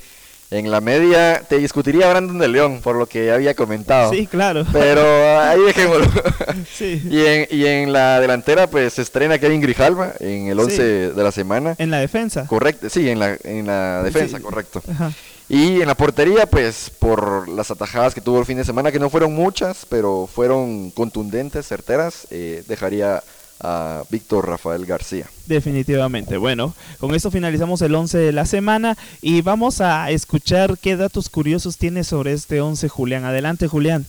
En 0.52 0.70
la 0.70 0.82
media 0.82 1.42
te 1.48 1.58
discutiría 1.60 2.10
Brandon 2.10 2.38
de 2.38 2.50
León, 2.50 2.82
por 2.84 2.98
lo 2.98 3.06
que 3.08 3.32
había 3.32 3.56
comentado. 3.56 4.12
Sí, 4.12 4.28
claro. 4.28 4.66
Pero 4.74 5.02
ahí 5.40 5.62
dejémoslo. 5.62 6.08
Sí. 6.74 7.02
y, 7.10 7.26
en, 7.26 7.48
y 7.50 7.66
en 7.66 7.94
la 7.94 8.20
delantera, 8.20 8.68
pues 8.68 8.94
se 8.94 9.02
estrena 9.02 9.40
Kevin 9.40 9.62
Grijalva 9.62 10.14
en 10.20 10.48
el 10.48 10.60
11 10.60 11.12
de 11.14 11.24
la 11.24 11.32
semana. 11.32 11.76
En 11.78 11.90
la 11.90 12.00
defensa. 12.00 12.46
Correcto, 12.48 12.90
sí, 12.90 13.10
en 13.10 13.20
la, 13.20 13.38
en 13.44 13.66
la 13.66 14.04
defensa, 14.04 14.40
correcto. 14.42 14.82
Y 15.48 15.82
en 15.82 15.88
la 15.88 15.96
portería, 15.96 16.46
pues 16.46 16.92
por 17.00 17.48
las 17.48 17.72
atajadas 17.72 18.14
que 18.14 18.22
tuvo 18.22 18.40
el 18.40 18.46
fin 18.46 18.58
de 18.58 18.66
semana, 18.66 18.92
que 18.92 19.00
no 19.00 19.10
fueron 19.10 19.34
muchas, 19.34 19.86
pero 19.88 20.28
fueron 20.28 20.92
contundentes, 20.92 21.68
certeras, 21.68 22.28
eh, 22.32 22.64
dejaría 22.68 23.24
a 23.64 24.04
Víctor 24.10 24.48
Rafael 24.48 24.86
García. 24.86 25.26
Definitivamente. 25.48 26.38
Bueno, 26.38 26.74
con 27.00 27.14
esto 27.16 27.32
finalizamos 27.32 27.82
el 27.82 27.96
11 27.96 28.18
de 28.18 28.32
la 28.32 28.46
semana 28.46 28.98
y 29.22 29.42
vamos 29.42 29.82
a 29.82 30.10
escuchar 30.12 30.78
qué 30.78 30.96
datos 30.98 31.30
curiosos 31.30 31.78
tiene 31.78 32.04
sobre 32.04 32.34
este 32.34 32.62
11 32.62 32.90
Julián. 32.90 33.26
Adelante 33.26 33.68
Julián. 33.68 34.06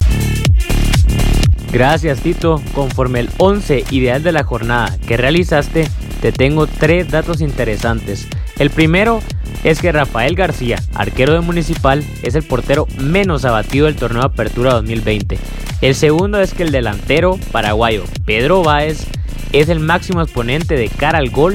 Gracias 1.73 2.21
Tito. 2.21 2.61
Conforme 2.75 3.21
el 3.21 3.31
11 3.39 3.85
ideal 3.91 4.23
de 4.23 4.33
la 4.33 4.45
jornada 4.45 4.97
que 5.07 5.17
realizaste, 5.17 5.89
te 6.21 6.31
tengo 6.31 6.67
tres 6.67 7.11
datos 7.11 7.41
interesantes. 7.41 8.29
El 8.59 8.71
primero 8.71 9.21
es 9.65 9.81
que 9.81 9.91
Rafael 9.91 10.35
García, 10.35 10.79
arquero 10.95 11.33
de 11.33 11.41
Municipal, 11.41 12.05
es 12.23 12.35
el 12.35 12.43
portero 12.43 12.87
menos 12.99 13.45
abatido 13.45 13.87
del 13.87 13.97
torneo 13.97 14.21
de 14.21 14.27
Apertura 14.27 14.75
2020. 14.75 15.39
El 15.81 15.95
segundo 15.95 16.41
es 16.41 16.53
que 16.53 16.63
el 16.63 16.73
delantero 16.73 17.39
paraguayo 17.51 18.05
Pedro 18.25 18.63
Báez 18.63 19.07
es 19.53 19.69
el 19.69 19.81
máximo 19.81 20.23
exponente 20.23 20.77
de 20.77 20.89
cara 20.89 21.19
al 21.19 21.31
gol 21.31 21.55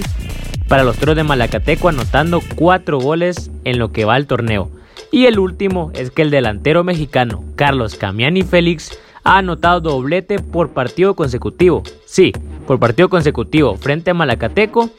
para 0.68 0.84
los 0.84 0.98
Toros 0.98 1.16
de 1.16 1.24
Malacateco, 1.24 1.90
anotando 1.90 2.42
cuatro 2.56 3.00
goles 3.00 3.52
en 3.64 3.80
lo 3.80 3.92
que 3.92 4.06
va 4.06 4.16
al 4.16 4.28
torneo. 4.28 4.70
Y 5.12 5.26
el 5.26 5.40
último 5.40 5.92
es 5.94 6.12
que 6.12 6.22
el 6.22 6.32
delantero 6.32 6.84
mexicano 6.84 7.44
Carlos 7.56 7.96
Camiani 7.96 8.44
Félix 8.44 8.98
ha 9.24 9.38
anotado 9.38 9.80
doblete 9.80 10.40
por 10.40 10.70
partido 10.70 11.16
consecutivo. 11.16 11.84
Sí, 12.06 12.34
por 12.66 12.80
partido 12.80 13.10
consecutivo 13.10 13.76
frente 13.78 14.12
a 14.12 14.14
Malacateco 14.14 14.90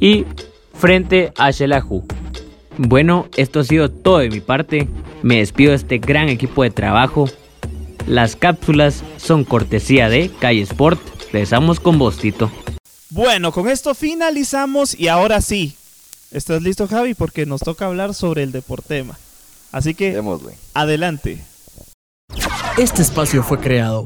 y 0.00 0.24
frente 0.74 1.32
a 1.36 1.50
Shelahu. 1.50 2.04
Bueno, 2.78 3.26
esto 3.36 3.60
ha 3.60 3.64
sido 3.64 3.90
todo 3.90 4.18
de 4.18 4.30
mi 4.30 4.40
parte. 4.40 4.88
Me 5.22 5.38
despido 5.38 5.70
de 5.70 5.76
este 5.76 5.98
gran 5.98 6.28
equipo 6.28 6.62
de 6.62 6.70
trabajo. 6.70 7.28
Las 8.06 8.36
cápsulas 8.36 9.02
son 9.16 9.44
cortesía 9.44 10.08
de 10.08 10.30
Calle 10.38 10.62
Sport 10.62 11.15
Regresamos 11.32 11.80
con 11.80 11.98
vos, 11.98 12.18
Tito. 12.18 12.50
Bueno, 13.10 13.52
con 13.52 13.68
esto 13.68 13.94
finalizamos 13.94 14.98
y 14.98 15.08
ahora 15.08 15.40
sí. 15.40 15.76
¿Estás 16.30 16.62
listo, 16.62 16.88
Javi? 16.88 17.14
Porque 17.14 17.46
nos 17.46 17.60
toca 17.60 17.86
hablar 17.86 18.14
sobre 18.14 18.42
el 18.42 18.52
deportema. 18.52 19.16
Así 19.72 19.94
que, 19.94 20.12
Démosle. 20.12 20.54
adelante. 20.74 21.44
Este 22.78 23.02
espacio 23.02 23.42
fue 23.42 23.58
creado 23.58 24.04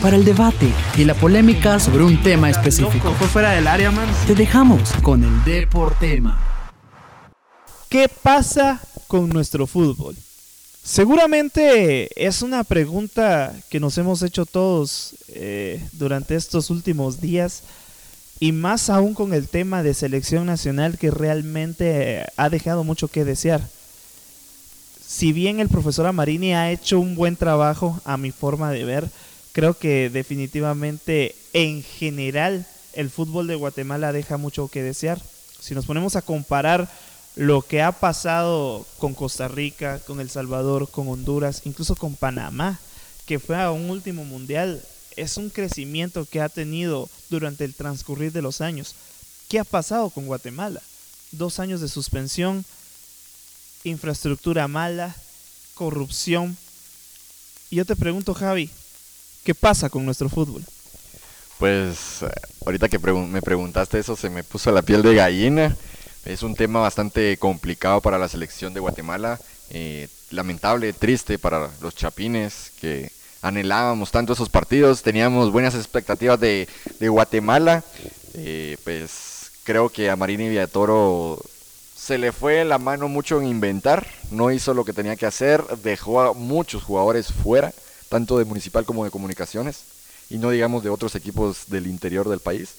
para 0.00 0.16
el 0.16 0.24
debate 0.24 0.68
y 0.96 1.04
la 1.04 1.14
polémica 1.14 1.78
sobre 1.78 2.04
un 2.04 2.20
tema 2.22 2.50
específico. 2.50 3.12
fue 3.14 3.28
fuera 3.28 3.50
del 3.52 3.66
área, 3.66 3.90
man. 3.90 4.08
Te 4.26 4.34
dejamos 4.34 4.92
con 5.02 5.22
el 5.22 5.44
Deportema. 5.44 6.38
¿Qué 7.88 8.08
pasa 8.08 8.80
con 9.06 9.28
nuestro 9.28 9.66
fútbol? 9.66 10.16
Seguramente 10.84 12.10
es 12.16 12.42
una 12.42 12.64
pregunta 12.64 13.54
que 13.70 13.78
nos 13.78 13.96
hemos 13.98 14.20
hecho 14.22 14.46
todos 14.46 15.14
eh, 15.28 15.80
durante 15.92 16.34
estos 16.34 16.70
últimos 16.70 17.20
días 17.20 17.62
y 18.40 18.50
más 18.50 18.90
aún 18.90 19.14
con 19.14 19.32
el 19.32 19.46
tema 19.46 19.84
de 19.84 19.94
selección 19.94 20.44
nacional 20.44 20.98
que 20.98 21.12
realmente 21.12 22.26
ha 22.36 22.50
dejado 22.50 22.82
mucho 22.82 23.06
que 23.06 23.24
desear. 23.24 23.60
Si 25.06 25.32
bien 25.32 25.60
el 25.60 25.68
profesor 25.68 26.06
Amarini 26.06 26.52
ha 26.52 26.72
hecho 26.72 26.98
un 26.98 27.14
buen 27.14 27.36
trabajo 27.36 28.00
a 28.04 28.16
mi 28.16 28.32
forma 28.32 28.72
de 28.72 28.84
ver, 28.84 29.08
creo 29.52 29.78
que 29.78 30.10
definitivamente 30.10 31.36
en 31.52 31.84
general 31.84 32.66
el 32.94 33.08
fútbol 33.08 33.46
de 33.46 33.54
Guatemala 33.54 34.12
deja 34.12 34.36
mucho 34.36 34.66
que 34.66 34.82
desear. 34.82 35.20
Si 35.60 35.76
nos 35.76 35.86
ponemos 35.86 36.16
a 36.16 36.22
comparar 36.22 36.90
lo 37.34 37.62
que 37.62 37.82
ha 37.82 37.92
pasado 37.92 38.86
con 38.98 39.14
Costa 39.14 39.48
Rica, 39.48 40.00
con 40.00 40.20
El 40.20 40.30
Salvador, 40.30 40.90
con 40.90 41.08
Honduras, 41.08 41.62
incluso 41.64 41.96
con 41.96 42.14
Panamá, 42.14 42.78
que 43.26 43.38
fue 43.38 43.60
a 43.60 43.70
un 43.70 43.88
último 43.90 44.24
mundial, 44.24 44.82
es 45.16 45.36
un 45.36 45.50
crecimiento 45.50 46.26
que 46.26 46.40
ha 46.40 46.48
tenido 46.48 47.08
durante 47.30 47.64
el 47.64 47.74
transcurrir 47.74 48.32
de 48.32 48.42
los 48.42 48.60
años. 48.60 48.94
¿Qué 49.48 49.58
ha 49.58 49.64
pasado 49.64 50.10
con 50.10 50.26
Guatemala? 50.26 50.80
Dos 51.30 51.58
años 51.58 51.80
de 51.80 51.88
suspensión, 51.88 52.64
infraestructura 53.84 54.68
mala, 54.68 55.14
corrupción. 55.74 56.56
Y 57.70 57.76
yo 57.76 57.84
te 57.84 57.96
pregunto, 57.96 58.34
Javi, 58.34 58.70
¿qué 59.44 59.54
pasa 59.54 59.88
con 59.88 60.04
nuestro 60.04 60.28
fútbol? 60.28 60.64
Pues 61.58 62.22
eh, 62.22 62.30
ahorita 62.66 62.88
que 62.88 62.98
me 62.98 63.40
preguntaste 63.40 63.98
eso 63.98 64.16
se 64.16 64.28
me 64.28 64.44
puso 64.44 64.70
la 64.72 64.82
piel 64.82 65.02
de 65.02 65.14
gallina. 65.14 65.76
Es 66.24 66.42
un 66.42 66.54
tema 66.54 66.80
bastante 66.80 67.36
complicado 67.36 68.00
para 68.00 68.18
la 68.18 68.28
selección 68.28 68.72
de 68.74 68.80
Guatemala. 68.80 69.40
eh, 69.70 70.08
lamentable, 70.30 70.92
triste 70.92 71.38
para 71.38 71.70
los 71.80 71.94
chapines 71.94 72.72
que 72.80 73.10
anhelábamos 73.42 74.10
tanto 74.10 74.32
esos 74.32 74.48
partidos. 74.48 75.02
Teníamos 75.02 75.50
buenas 75.50 75.74
expectativas 75.74 76.38
de, 76.38 76.68
de 77.00 77.08
Guatemala. 77.08 77.82
eh, 78.34 78.76
pues 78.84 79.50
creo 79.64 79.88
que 79.88 80.10
a 80.10 80.16
Marini 80.16 80.48
Villatoro 80.48 81.40
se 81.96 82.18
le 82.18 82.32
fue 82.32 82.64
la 82.64 82.78
mano 82.78 83.08
mucho 83.08 83.40
en 83.40 83.48
inventar. 83.48 84.06
No 84.30 84.50
hizo 84.50 84.74
lo 84.74 84.84
que 84.84 84.92
tenía 84.92 85.16
que 85.16 85.26
hacer. 85.26 85.64
Dejó 85.82 86.20
a 86.20 86.34
muchos 86.34 86.82
jugadores 86.82 87.32
fuera, 87.32 87.72
tanto 88.08 88.38
de 88.38 88.44
municipal 88.44 88.84
como 88.84 89.04
de 89.04 89.10
comunicaciones 89.10 89.84
y 90.30 90.38
no 90.38 90.50
digamos 90.50 90.82
de 90.82 90.90
otros 90.90 91.14
equipos 91.14 91.68
del 91.68 91.86
interior 91.86 92.28
del 92.28 92.40
país. 92.40 92.74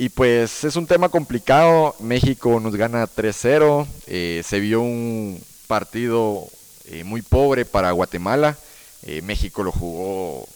Y 0.00 0.10
pues 0.10 0.62
es 0.62 0.76
un 0.76 0.86
tema 0.86 1.08
complicado, 1.08 1.96
México 1.98 2.60
nos 2.60 2.76
gana 2.76 3.08
3-0, 3.08 3.84
eh, 4.06 4.42
se 4.46 4.60
vio 4.60 4.80
un 4.80 5.42
partido 5.66 6.46
eh, 6.84 7.02
muy 7.02 7.20
pobre 7.20 7.64
para 7.64 7.90
Guatemala, 7.90 8.56
eh, 9.02 9.22
México 9.22 9.64
lo 9.64 9.72
jugó, 9.72 10.46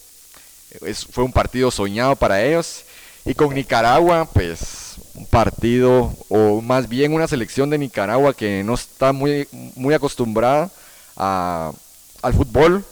fue 1.11 1.25
un 1.25 1.33
partido 1.33 1.73
soñado 1.73 2.15
para 2.15 2.41
ellos, 2.41 2.85
y 3.25 3.35
con 3.35 3.53
Nicaragua 3.53 4.29
pues 4.33 4.95
un 5.17 5.27
partido, 5.27 6.15
o 6.29 6.61
más 6.61 6.89
bien 6.89 7.13
una 7.13 7.27
selección 7.27 7.69
de 7.69 7.79
Nicaragua 7.79 8.35
que 8.35 8.63
no 8.63 8.75
está 8.75 9.13
muy, 9.13 9.49
muy 9.75 9.93
acostumbrada 9.93 10.71
al 11.17 12.33
fútbol, 12.33 12.85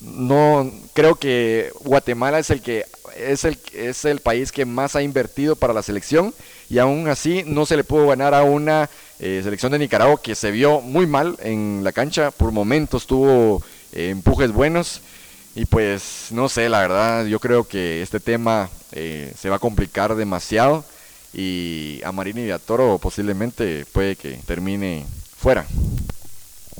no 0.00 0.72
creo 0.94 1.16
que 1.16 1.70
Guatemala 1.80 2.38
es 2.38 2.48
el 2.48 2.62
que 2.62 2.86
es 3.18 3.44
el 3.44 3.58
es 3.72 4.04
el 4.04 4.20
país 4.20 4.52
que 4.52 4.64
más 4.64 4.96
ha 4.96 5.02
invertido 5.02 5.56
para 5.56 5.72
la 5.72 5.82
selección 5.82 6.34
y 6.70 6.78
aún 6.78 7.08
así 7.08 7.44
no 7.46 7.66
se 7.66 7.76
le 7.76 7.84
pudo 7.84 8.08
ganar 8.08 8.34
a 8.34 8.42
una 8.42 8.88
eh, 9.18 9.40
selección 9.42 9.72
de 9.72 9.78
Nicaragua 9.78 10.20
que 10.22 10.34
se 10.34 10.50
vio 10.50 10.80
muy 10.80 11.06
mal 11.06 11.36
en 11.42 11.80
la 11.82 11.92
cancha. 11.92 12.30
Por 12.30 12.52
momentos 12.52 13.06
tuvo 13.06 13.62
eh, 13.92 14.10
empujes 14.10 14.52
buenos 14.52 15.00
y 15.54 15.64
pues 15.64 16.28
no 16.30 16.48
sé 16.48 16.68
la 16.68 16.80
verdad 16.80 17.26
yo 17.26 17.40
creo 17.40 17.64
que 17.64 18.02
este 18.02 18.20
tema 18.20 18.68
eh, 18.92 19.32
se 19.38 19.50
va 19.50 19.56
a 19.56 19.60
complicar 19.60 20.14
demasiado 20.14 20.84
y 21.32 22.00
a 22.04 22.12
Marini 22.12 22.42
Villatoro 22.42 22.98
posiblemente 22.98 23.84
puede 23.92 24.16
que 24.16 24.38
termine 24.46 25.04
fuera 25.36 25.66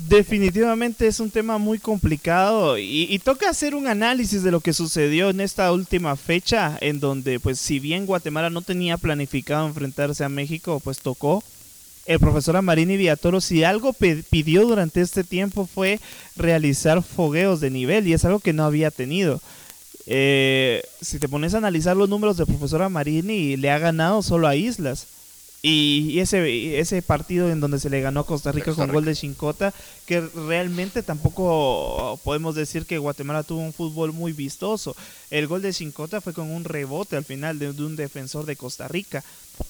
Definitivamente 0.07 1.07
es 1.07 1.19
un 1.19 1.29
tema 1.29 1.57
muy 1.57 1.77
complicado 1.77 2.77
y, 2.77 3.07
y 3.09 3.19
toca 3.19 3.49
hacer 3.49 3.75
un 3.75 3.87
análisis 3.87 4.43
de 4.43 4.51
lo 4.51 4.61
que 4.61 4.73
sucedió 4.73 5.29
en 5.29 5.41
esta 5.41 5.71
última 5.71 6.15
fecha, 6.15 6.77
en 6.81 6.99
donde, 6.99 7.39
pues, 7.39 7.59
si 7.59 7.79
bien 7.79 8.05
Guatemala 8.05 8.49
no 8.49 8.61
tenía 8.61 8.97
planificado 8.97 9.67
enfrentarse 9.67 10.23
a 10.23 10.29
México, 10.29 10.79
pues 10.79 10.99
tocó. 10.99 11.43
El 12.05 12.19
profesor 12.19 12.57
Amarini 12.57 12.97
Villatoro, 12.97 13.39
si 13.39 13.63
algo 13.63 13.93
pidió 13.93 14.65
durante 14.65 15.01
este 15.01 15.23
tiempo 15.23 15.67
fue 15.71 15.99
realizar 16.35 17.03
fogueos 17.03 17.59
de 17.59 17.69
nivel 17.69 18.07
y 18.07 18.13
es 18.13 18.25
algo 18.25 18.39
que 18.39 18.51
no 18.51 18.63
había 18.63 18.89
tenido. 18.89 19.39
Eh, 20.07 20.81
si 21.01 21.19
te 21.19 21.29
pones 21.29 21.53
a 21.53 21.59
analizar 21.59 21.95
los 21.95 22.09
números 22.09 22.37
del 22.37 22.47
profesor 22.47 22.81
Amarini, 22.81 23.57
le 23.57 23.69
ha 23.69 23.77
ganado 23.77 24.23
solo 24.23 24.47
a 24.47 24.55
Islas. 24.55 25.05
Y 25.61 26.19
ese, 26.19 26.79
ese 26.79 27.01
partido 27.01 27.49
en 27.49 27.59
donde 27.59 27.79
se 27.79 27.89
le 27.89 27.99
ganó 27.99 28.21
a 28.21 28.25
Costa 28.25 28.53
Rica 28.53 28.67
Costa 28.67 28.83
con 28.83 28.93
gol 28.93 29.03
de 29.03 29.13
Chincota, 29.13 29.73
que 30.05 30.21
realmente 30.21 31.03
tampoco 31.03 32.17
podemos 32.23 32.55
decir 32.55 32.85
que 32.85 32.97
Guatemala 32.97 33.43
tuvo 33.43 33.59
un 33.59 33.73
fútbol 33.73 34.13
muy 34.13 34.31
vistoso. 34.31 34.95
El 35.29 35.47
gol 35.47 35.61
de 35.61 35.73
Chincota 35.73 36.21
fue 36.21 36.33
con 36.33 36.49
un 36.49 36.63
rebote 36.63 37.17
al 37.17 37.25
final 37.25 37.59
de, 37.59 37.73
de 37.73 37.83
un 37.83 37.97
defensor 37.97 38.45
de 38.45 38.55
Costa 38.55 38.87
Rica. 38.87 39.23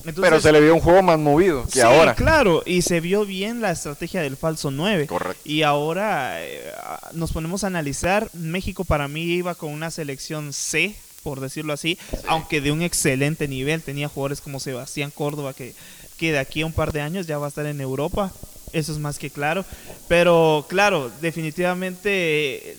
Entonces, 0.06 0.22
pero 0.22 0.40
se 0.40 0.52
le 0.52 0.62
vio 0.62 0.76
un 0.76 0.82
juego 0.82 1.02
más 1.02 1.18
movido 1.18 1.66
que 1.66 1.72
sí, 1.72 1.82
ahora 1.82 2.14
claro, 2.14 2.62
y 2.66 2.84
se 2.84 3.00
vio 3.00 3.26
bien 3.26 3.60
la 3.60 3.72
estrategia 3.72 4.22
del 4.22 4.38
falso 4.38 4.70
9. 4.70 5.08
Correcto. 5.08 5.42
Y 5.44 5.64
ahora 5.64 6.46
eh, 6.46 6.72
nos 7.14 7.32
ponemos 7.32 7.64
a 7.64 7.68
analizar, 7.68 8.30
México 8.34 8.86
para 8.86 9.08
mí 9.08 9.24
iba 9.24 9.56
con 9.56 9.72
una 9.72 9.90
selección 9.90 10.54
C, 10.54 10.96
por 11.22 11.40
decirlo 11.40 11.74
así, 11.74 11.98
aunque 12.28 12.62
de 12.62 12.72
un 12.72 12.82
excelente 12.82 13.48
nivel, 13.48 13.82
tenía 13.82 14.10
jugadores 14.10 14.42
como 14.42 14.60
Sebastián 14.60 15.12
Córdoba 15.12 15.54
que, 15.54 15.74
que 16.18 16.32
de 16.32 16.40
aquí 16.40 16.62
a 16.62 16.66
un 16.66 16.74
par 16.74 16.92
de 16.92 17.02
años 17.02 17.28
ya 17.28 17.38
va 17.38 17.46
a 17.46 17.50
estar 17.50 17.66
en 17.66 17.82
Europa, 17.82 18.32
eso 18.74 18.92
es 18.92 19.00
más 19.00 19.20
que 19.20 19.30
claro, 19.30 19.66
pero 20.08 20.66
claro, 20.70 21.12
definitivamente 21.22 22.78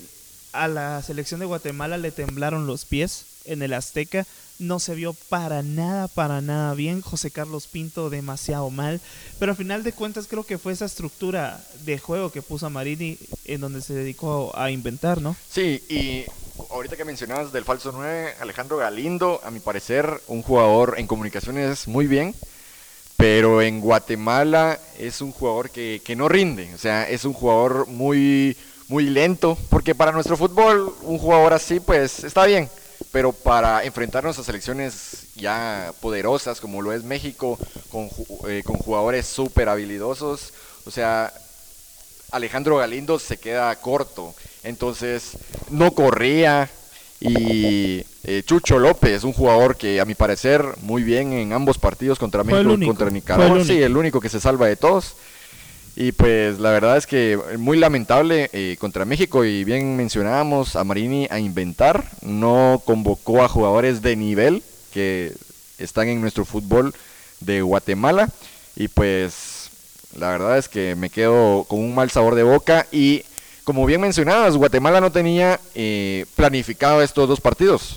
a 0.53 0.69
la 0.69 1.03
selección 1.03 1.41
de 1.41 1.47
Guatemala 1.47 1.97
le 1.99 2.13
temblaron 2.13 2.67
los 2.67 2.85
pies 2.85 3.27
en 3.45 3.63
el 3.63 3.73
Azteca, 3.73 4.27
no 4.61 4.79
se 4.79 4.95
vio 4.95 5.15
para 5.15 5.63
nada, 5.63 6.07
para 6.07 6.41
nada 6.41 6.75
bien. 6.75 7.01
José 7.01 7.31
Carlos 7.31 7.67
Pinto 7.67 8.11
demasiado 8.11 8.69
mal. 8.71 9.01
Pero 9.39 9.53
al 9.53 9.57
final 9.57 9.83
de 9.83 9.93
cuentas 9.93 10.27
creo 10.29 10.45
que 10.45 10.59
fue 10.59 10.73
esa 10.73 10.85
estructura 10.85 11.65
de 11.85 11.99
juego 11.99 12.31
que 12.31 12.43
puso 12.43 12.67
a 12.67 12.71
Marini 12.71 13.19
en 13.47 13.63
donde 13.63 13.81
se 13.81 13.95
dedicó 13.95 14.53
a 14.55 14.71
inventar, 14.71 15.21
¿no? 15.21 15.35
Sí, 15.51 15.83
y 15.89 16.25
ahorita 16.71 16.97
que 16.97 17.05
mencionabas 17.05 17.53
del 17.53 17.65
falso 17.65 17.93
9, 17.93 18.35
Alejandro 18.41 18.77
Galindo, 18.77 19.41
a 19.45 19.51
mi 19.51 19.61
parecer, 19.61 20.21
un 20.27 20.43
jugador 20.43 20.95
en 20.99 21.07
comunicaciones 21.07 21.89
muy 21.89 22.07
bien, 22.07 22.35
pero 23.17 23.63
en 23.63 23.81
Guatemala 23.81 24.79
es 24.99 25.21
un 25.21 25.33
jugador 25.33 25.71
que, 25.71 26.03
que 26.05 26.17
no 26.17 26.29
rinde, 26.29 26.73
o 26.75 26.79
sea, 26.79 27.09
es 27.09 27.25
un 27.25 27.33
jugador 27.33 27.87
muy, 27.87 28.57
muy 28.89 29.05
lento, 29.05 29.57
porque 29.69 29.95
para 29.95 30.13
nuestro 30.13 30.37
fútbol 30.37 30.95
un 31.03 31.19
jugador 31.19 31.53
así 31.53 31.81
pues 31.81 32.25
está 32.25 32.47
bien, 32.47 32.69
pero 33.13 33.33
para 33.33 33.85
enfrentarnos 33.85 34.39
a 34.39 34.45
selecciones 34.45 35.35
ya 35.35 35.93
poderosas 36.01 36.61
como 36.61 36.83
lo 36.83 36.93
es 36.93 37.05
México, 37.05 37.59
con, 37.91 38.09
eh, 38.49 38.63
con 38.65 38.77
jugadores 38.77 39.27
súper 39.27 39.69
habilidosos, 39.69 40.53
o 40.87 40.91
sea, 40.91 41.33
Alejandro 42.31 42.77
Galindo 42.77 43.19
se 43.19 43.39
queda 43.39 43.75
corto, 43.77 44.35
entonces 44.65 45.37
no 45.71 45.93
corría. 45.93 46.69
Y 47.23 48.03
eh, 48.25 48.43
Chucho 48.47 48.79
López, 48.79 49.25
un 49.25 49.35
jugador 49.35 49.77
que 49.77 50.01
a 50.01 50.07
mi 50.07 50.15
parecer 50.15 50.65
muy 50.81 51.03
bien 51.03 51.35
en 51.35 51.53
ambos 51.53 51.77
partidos 51.77 52.19
contra 52.19 52.45
México, 52.45 52.73
único, 52.73 52.91
contra 52.91 53.11
Nicaragua, 53.11 53.59
el 53.59 53.67
sí, 53.67 53.83
el 53.83 53.97
único 53.97 54.21
que 54.21 54.31
se 54.31 54.41
salva 54.41 54.67
de 54.67 54.77
todos. 54.77 55.17
Y 55.97 56.13
pues 56.13 56.59
la 56.59 56.71
verdad 56.71 56.97
es 56.97 57.07
que 57.07 57.39
muy 57.59 57.77
lamentable 57.77 58.49
eh, 58.53 58.77
contra 58.79 59.05
México. 59.05 59.45
Y 59.45 59.65
bien 59.65 59.97
mencionábamos 59.97 60.77
a 60.77 60.85
Marini 60.85 61.27
a 61.31 61.39
inventar, 61.39 62.05
no 62.23 62.81
convocó 62.85 63.43
a 63.43 63.49
jugadores 63.49 64.01
de 64.01 64.17
nivel 64.17 64.63
que 64.93 65.35
están 65.79 66.09
en 66.09 66.21
nuestro 66.21 66.45
fútbol 66.45 66.95
de 67.41 67.61
Guatemala. 67.61 68.31
Y 68.77 68.89
pues 68.89 69.71
la 70.17 70.31
verdad 70.31 70.57
es 70.59 70.69
que 70.69 70.95
me 70.95 71.11
quedo 71.11 71.65
con 71.65 71.81
un 71.81 71.95
mal 71.95 72.11
sabor 72.11 72.35
de 72.35 72.45
boca. 72.45 72.87
Y 72.93 73.25
como 73.65 73.87
bien 73.87 74.01
mencionabas, 74.01 74.57
Guatemala 74.57 75.01
no 75.01 75.13
tenía 75.13 75.61
eh, 75.75 76.27
planificado 76.37 77.03
estos 77.03 77.29
dos 77.29 77.41
partidos, 77.41 77.97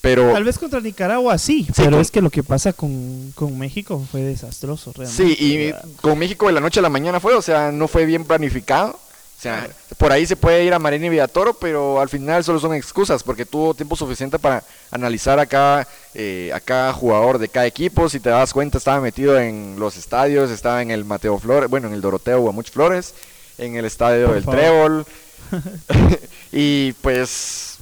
Pero 0.00 0.32
Tal 0.32 0.44
vez 0.44 0.58
contra 0.58 0.80
Nicaragua 0.80 1.38
sí, 1.38 1.64
Sí, 1.66 1.72
pero 1.76 1.92
con- 1.92 2.00
es 2.00 2.10
que 2.10 2.20
lo 2.20 2.30
que 2.30 2.42
pasa 2.42 2.72
con, 2.74 3.32
con 3.34 3.58
México 3.58 4.04
fue 4.10 4.20
desastroso 4.22 4.92
realmente. 4.94 5.24
Sí, 5.24 5.36
y 5.38 5.66
¿verdad? 5.66 5.84
con 6.02 6.18
México 6.18 6.46
de 6.46 6.52
la 6.52 6.60
noche 6.60 6.80
a 6.80 6.82
la 6.82 6.90
mañana 6.90 7.20
fue, 7.20 7.34
o 7.34 7.42
sea, 7.42 7.72
no 7.72 7.88
fue 7.88 8.04
bien 8.04 8.24
planificado. 8.24 8.98
O 9.36 9.42
sea, 9.44 9.68
por 9.98 10.10
ahí 10.10 10.24
se 10.26 10.36
puede 10.36 10.64
ir 10.64 10.72
a 10.72 10.78
Marín 10.78 11.04
y 11.04 11.08
Villatoro, 11.10 11.52
pero 11.54 12.00
al 12.00 12.08
final 12.08 12.42
solo 12.44 12.58
son 12.60 12.72
excusas, 12.74 13.22
porque 13.22 13.44
tuvo 13.44 13.74
tiempo 13.74 13.94
suficiente 13.94 14.38
para 14.38 14.62
analizar 14.90 15.38
a 15.38 15.44
cada, 15.44 15.86
eh, 16.14 16.50
a 16.54 16.60
cada 16.60 16.94
jugador 16.94 17.36
de 17.38 17.48
cada 17.48 17.66
equipo. 17.66 18.08
Si 18.08 18.20
te 18.20 18.30
das 18.30 18.54
cuenta, 18.54 18.78
estaba 18.78 19.00
metido 19.02 19.38
en 19.38 19.76
los 19.78 19.96
estadios, 19.98 20.50
estaba 20.50 20.80
en 20.80 20.90
el 20.90 21.04
Mateo 21.04 21.38
Flores, 21.38 21.68
bueno, 21.68 21.88
en 21.88 21.94
el 21.94 22.00
Doroteo 22.00 22.40
Guamuch 22.40 22.70
Flores, 22.70 23.12
en 23.58 23.76
el 23.76 23.84
estadio 23.84 24.26
Por 24.26 24.34
del 24.34 24.44
favor. 24.44 24.60
Trébol. 24.60 25.06
y 26.52 26.92
pues 26.94 27.78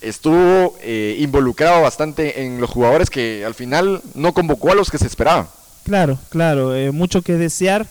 estuvo 0.00 0.76
eh, 0.82 1.16
involucrado 1.18 1.82
bastante 1.82 2.44
en 2.44 2.60
los 2.60 2.70
jugadores 2.70 3.10
que 3.10 3.44
al 3.44 3.54
final 3.54 4.02
no 4.14 4.32
convocó 4.34 4.72
a 4.72 4.74
los 4.74 4.90
que 4.90 4.98
se 4.98 5.06
esperaban. 5.06 5.48
Claro, 5.84 6.18
claro, 6.30 6.74
eh, 6.74 6.90
mucho 6.90 7.22
que 7.22 7.34
desear. 7.34 7.86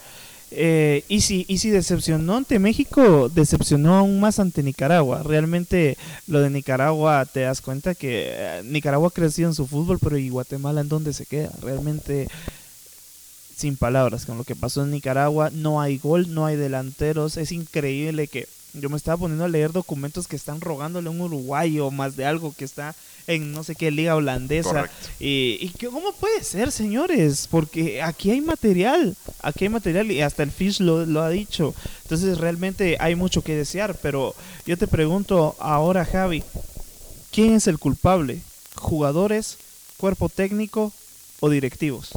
Eh, 0.52 1.04
y, 1.10 1.22
si, 1.22 1.46
y 1.50 1.58
si 1.58 1.70
decepcionó 1.70 2.38
ante 2.38 2.60
México, 2.60 3.30
decepcionó 3.30 3.96
aún 3.96 4.20
más 4.20 4.40
ante 4.40 4.64
Nicaragua. 4.64 5.22
Realmente 5.24 5.98
lo 6.28 6.40
de 6.40 6.50
Nicaragua, 6.50 7.26
te 7.26 7.42
das 7.42 7.62
cuenta 7.62 7.96
que 7.96 8.28
eh, 8.28 8.62
Nicaragua 8.64 9.10
ha 9.10 9.12
crecido 9.12 9.50
en 9.50 9.56
su 9.56 9.68
fútbol, 9.68 10.00
pero 10.00 10.18
¿y 10.18 10.30
Guatemala 10.30 10.82
en 10.82 10.90
dónde 10.90 11.14
se 11.14 11.26
queda? 11.26 11.52
Realmente 11.62 12.28
sin 13.56 13.78
palabras 13.78 14.26
con 14.26 14.38
lo 14.38 14.44
que 14.44 14.56
pasó 14.56 14.84
en 14.84 14.92
Nicaragua. 14.92 15.50
No 15.52 15.82
hay 15.82 15.98
gol, 15.98 16.34
no 16.34 16.46
hay 16.46 16.56
delanteros. 16.56 17.38
Es 17.38 17.52
increíble 17.52 18.28
que 18.28 18.48
yo 18.74 18.90
me 18.90 18.98
estaba 18.98 19.18
poniendo 19.18 19.46
a 19.46 19.50
leer 19.50 19.72
documentos 19.72 20.28
que 20.28 20.36
están 20.36 20.60
rogándole 20.60 21.08
a 21.08 21.12
un 21.12 21.22
uruguayo 21.22 21.92
más 21.92 22.18
de 22.18 22.26
algo 22.26 22.54
que 22.58 22.66
está 22.66 22.94
en 23.28 23.54
no 23.54 23.64
sé 23.64 23.74
qué 23.76 23.90
liga 23.90 24.16
holandesa. 24.18 24.70
Y, 25.20 25.58
y 25.62 25.70
que- 25.70 25.88
¿cómo 25.88 26.12
puede 26.14 26.44
ser, 26.44 26.72
señores? 26.74 27.48
Porque 27.50 28.02
aquí 28.02 28.32
hay 28.32 28.42
material, 28.42 29.16
aquí 29.42 29.64
hay 29.66 29.70
material 29.70 30.12
y 30.12 30.22
hasta 30.22 30.44
el 30.44 30.52
Fish 30.52 30.82
lo, 30.82 31.06
lo 31.06 31.22
ha 31.24 31.30
dicho. 31.30 31.74
Entonces 32.04 32.38
realmente 32.38 32.98
hay 33.00 33.16
mucho 33.16 33.42
que 33.42 33.56
desear, 33.56 33.98
pero 34.02 34.36
yo 34.66 34.78
te 34.78 34.88
pregunto 34.88 35.56
ahora, 35.60 36.04
Javi, 36.06 36.44
¿quién 37.32 37.54
es 37.56 37.68
el 37.68 37.80
culpable? 37.80 38.42
¿Jugadores, 38.76 39.58
cuerpo 39.98 40.28
técnico 40.30 40.92
o 41.40 41.50
directivos? 41.50 42.10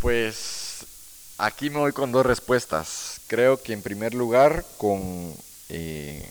Pues 0.00 0.86
aquí 1.38 1.68
me 1.68 1.78
voy 1.78 1.92
con 1.92 2.10
dos 2.12 2.24
respuestas. 2.24 3.20
Creo 3.26 3.62
que 3.62 3.72
en 3.72 3.82
primer 3.82 4.14
lugar 4.14 4.64
con 4.78 5.34
eh, 5.68 6.26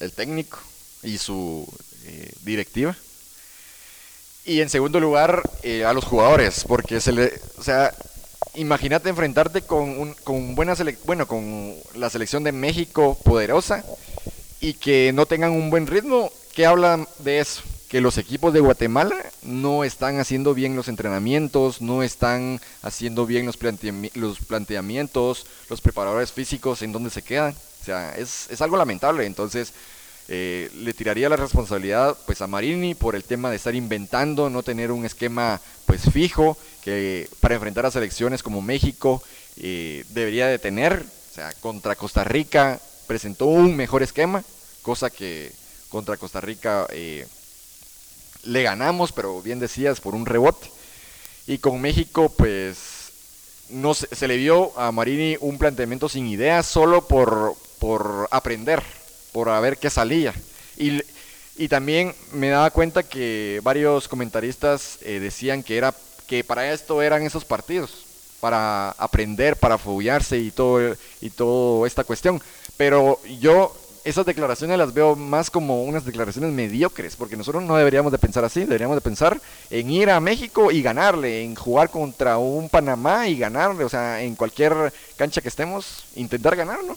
el 0.00 0.12
técnico 0.12 0.58
y 1.02 1.18
su 1.18 1.66
eh, 2.04 2.32
directiva. 2.42 2.96
Y 4.44 4.60
en 4.60 4.70
segundo 4.70 5.00
lugar 5.00 5.42
eh, 5.64 5.84
a 5.84 5.92
los 5.92 6.04
jugadores, 6.04 6.64
porque 6.68 7.00
se 7.00 7.10
le, 7.10 7.40
o 7.58 7.62
sea, 7.64 7.92
imagínate 8.54 9.08
enfrentarte 9.08 9.62
con 9.62 9.98
un, 9.98 10.14
con 10.14 10.54
buena 10.54 10.76
selec- 10.76 10.98
bueno, 11.04 11.26
con 11.26 11.74
la 11.96 12.08
selección 12.08 12.44
de 12.44 12.52
México 12.52 13.18
poderosa 13.24 13.84
y 14.60 14.74
que 14.74 15.10
no 15.12 15.26
tengan 15.26 15.50
un 15.50 15.70
buen 15.70 15.88
ritmo. 15.88 16.30
¿Qué 16.54 16.64
hablan 16.64 17.08
de 17.18 17.40
eso? 17.40 17.62
Que 17.88 18.00
los 18.00 18.18
equipos 18.18 18.52
de 18.52 18.60
Guatemala 18.60 19.16
no 19.46 19.84
están 19.84 20.18
haciendo 20.18 20.54
bien 20.54 20.76
los 20.76 20.88
entrenamientos, 20.88 21.80
no 21.80 22.02
están 22.02 22.60
haciendo 22.82 23.26
bien 23.26 23.46
los, 23.46 23.56
los 24.14 24.38
planteamientos, 24.40 25.46
los 25.70 25.80
preparadores 25.80 26.32
físicos 26.32 26.82
en 26.82 26.92
donde 26.92 27.10
se 27.10 27.22
quedan. 27.22 27.54
O 27.54 27.84
sea, 27.84 28.16
es, 28.16 28.48
es 28.50 28.60
algo 28.60 28.76
lamentable. 28.76 29.26
Entonces, 29.26 29.72
eh, 30.28 30.70
le 30.74 30.92
tiraría 30.92 31.28
la 31.28 31.36
responsabilidad 31.36 32.16
pues 32.26 32.40
a 32.42 32.48
Marini 32.48 32.96
por 32.96 33.14
el 33.14 33.22
tema 33.22 33.48
de 33.48 33.56
estar 33.56 33.76
inventando, 33.76 34.50
no 34.50 34.64
tener 34.64 34.90
un 34.90 35.04
esquema 35.04 35.60
pues 35.84 36.02
fijo 36.10 36.58
que 36.82 37.28
para 37.40 37.54
enfrentar 37.54 37.86
a 37.86 37.92
selecciones 37.92 38.42
como 38.42 38.60
México 38.60 39.22
eh, 39.56 40.04
debería 40.10 40.48
de 40.48 40.58
tener. 40.58 41.04
O 41.30 41.34
sea, 41.34 41.52
contra 41.60 41.94
Costa 41.94 42.24
Rica 42.24 42.80
presentó 43.06 43.46
un 43.46 43.76
mejor 43.76 44.02
esquema, 44.02 44.42
cosa 44.82 45.10
que 45.10 45.52
contra 45.90 46.16
Costa 46.16 46.40
Rica 46.40 46.86
eh, 46.90 47.26
le 48.46 48.62
ganamos, 48.62 49.12
pero 49.12 49.42
bien 49.42 49.58
decías, 49.58 50.00
por 50.00 50.14
un 50.14 50.26
rebote. 50.26 50.70
Y 51.46 51.58
con 51.58 51.80
México, 51.80 52.32
pues, 52.36 53.12
no 53.68 53.94
se, 53.94 54.14
se 54.14 54.28
le 54.28 54.36
vio 54.36 54.78
a 54.78 54.92
Marini 54.92 55.36
un 55.40 55.58
planteamiento 55.58 56.08
sin 56.08 56.26
ideas 56.26 56.66
solo 56.66 57.06
por, 57.06 57.54
por 57.78 58.28
aprender, 58.30 58.82
por 59.32 59.48
a 59.48 59.60
ver 59.60 59.78
qué 59.78 59.90
salía. 59.90 60.34
Y, 60.76 61.02
y 61.56 61.68
también 61.68 62.14
me 62.32 62.48
daba 62.48 62.70
cuenta 62.70 63.02
que 63.02 63.60
varios 63.62 64.08
comentaristas 64.08 64.98
eh, 65.02 65.20
decían 65.20 65.62
que, 65.62 65.76
era, 65.76 65.94
que 66.26 66.44
para 66.44 66.72
esto 66.72 67.00
eran 67.02 67.22
esos 67.22 67.44
partidos, 67.44 68.04
para 68.40 68.90
aprender, 68.90 69.56
para 69.56 69.78
foguearse 69.78 70.38
y 70.38 70.50
todo, 70.50 70.96
y 71.20 71.30
toda 71.30 71.86
esta 71.86 72.04
cuestión. 72.04 72.42
Pero 72.76 73.20
yo 73.40 73.74
esas 74.06 74.24
declaraciones 74.24 74.78
las 74.78 74.94
veo 74.94 75.16
más 75.16 75.50
como 75.50 75.82
unas 75.82 76.04
declaraciones 76.04 76.52
mediocres, 76.52 77.16
porque 77.16 77.36
nosotros 77.36 77.64
no 77.64 77.76
deberíamos 77.76 78.12
de 78.12 78.18
pensar 78.18 78.44
así, 78.44 78.60
deberíamos 78.60 78.96
de 78.96 79.00
pensar 79.00 79.40
en 79.68 79.90
ir 79.90 80.10
a 80.10 80.20
México 80.20 80.70
y 80.70 80.80
ganarle, 80.80 81.42
en 81.42 81.56
jugar 81.56 81.90
contra 81.90 82.38
un 82.38 82.68
Panamá 82.68 83.26
y 83.26 83.36
ganarle, 83.36 83.82
o 83.82 83.88
sea, 83.88 84.22
en 84.22 84.36
cualquier 84.36 84.92
cancha 85.16 85.40
que 85.40 85.48
estemos, 85.48 86.04
intentar 86.14 86.54
ganar, 86.54 86.84
¿no? 86.84 86.96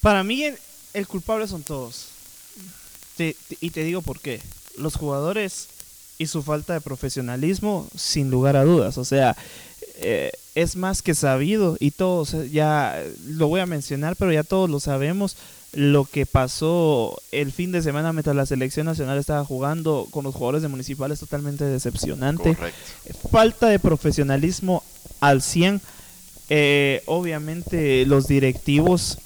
Para 0.00 0.22
mí 0.22 0.44
el, 0.94 1.06
culpable 1.08 1.48
son 1.48 1.64
todos. 1.64 2.06
Te- 3.16 3.36
y 3.60 3.70
te 3.70 3.82
digo 3.82 4.02
por 4.02 4.20
qué. 4.20 4.40
Los 4.76 4.94
jugadores 4.94 5.66
y 6.16 6.28
su 6.28 6.44
falta 6.44 6.74
de 6.74 6.80
profesionalismo, 6.80 7.88
sin 7.96 8.30
lugar 8.30 8.56
a 8.56 8.64
dudas. 8.64 8.98
O 8.98 9.04
sea, 9.04 9.36
eh, 9.96 10.32
es 10.54 10.76
más 10.76 11.02
que 11.02 11.14
sabido 11.14 11.76
y 11.80 11.90
todos, 11.92 12.34
eh, 12.34 12.50
ya 12.50 13.00
eh, 13.00 13.12
lo 13.26 13.48
voy 13.48 13.60
a 13.60 13.66
mencionar, 13.66 14.16
pero 14.16 14.32
ya 14.32 14.44
todos 14.44 14.68
lo 14.68 14.80
sabemos. 14.80 15.36
Lo 15.74 16.04
que 16.04 16.26
pasó 16.26 17.18
el 17.32 17.50
fin 17.50 17.72
de 17.72 17.80
semana 17.80 18.12
mientras 18.12 18.36
la 18.36 18.44
selección 18.44 18.84
nacional 18.84 19.16
estaba 19.16 19.42
jugando 19.42 20.06
con 20.10 20.22
los 20.22 20.34
jugadores 20.34 20.60
de 20.60 20.68
municipales 20.68 21.18
totalmente 21.18 21.64
decepcionante 21.64 22.54
Correcto. 22.54 23.28
falta 23.30 23.68
de 23.68 23.78
profesionalismo 23.78 24.82
al 25.20 25.40
100. 25.40 25.80
Eh, 26.50 27.02
obviamente 27.06 28.04
los 28.04 28.26
directivos, 28.26 29.16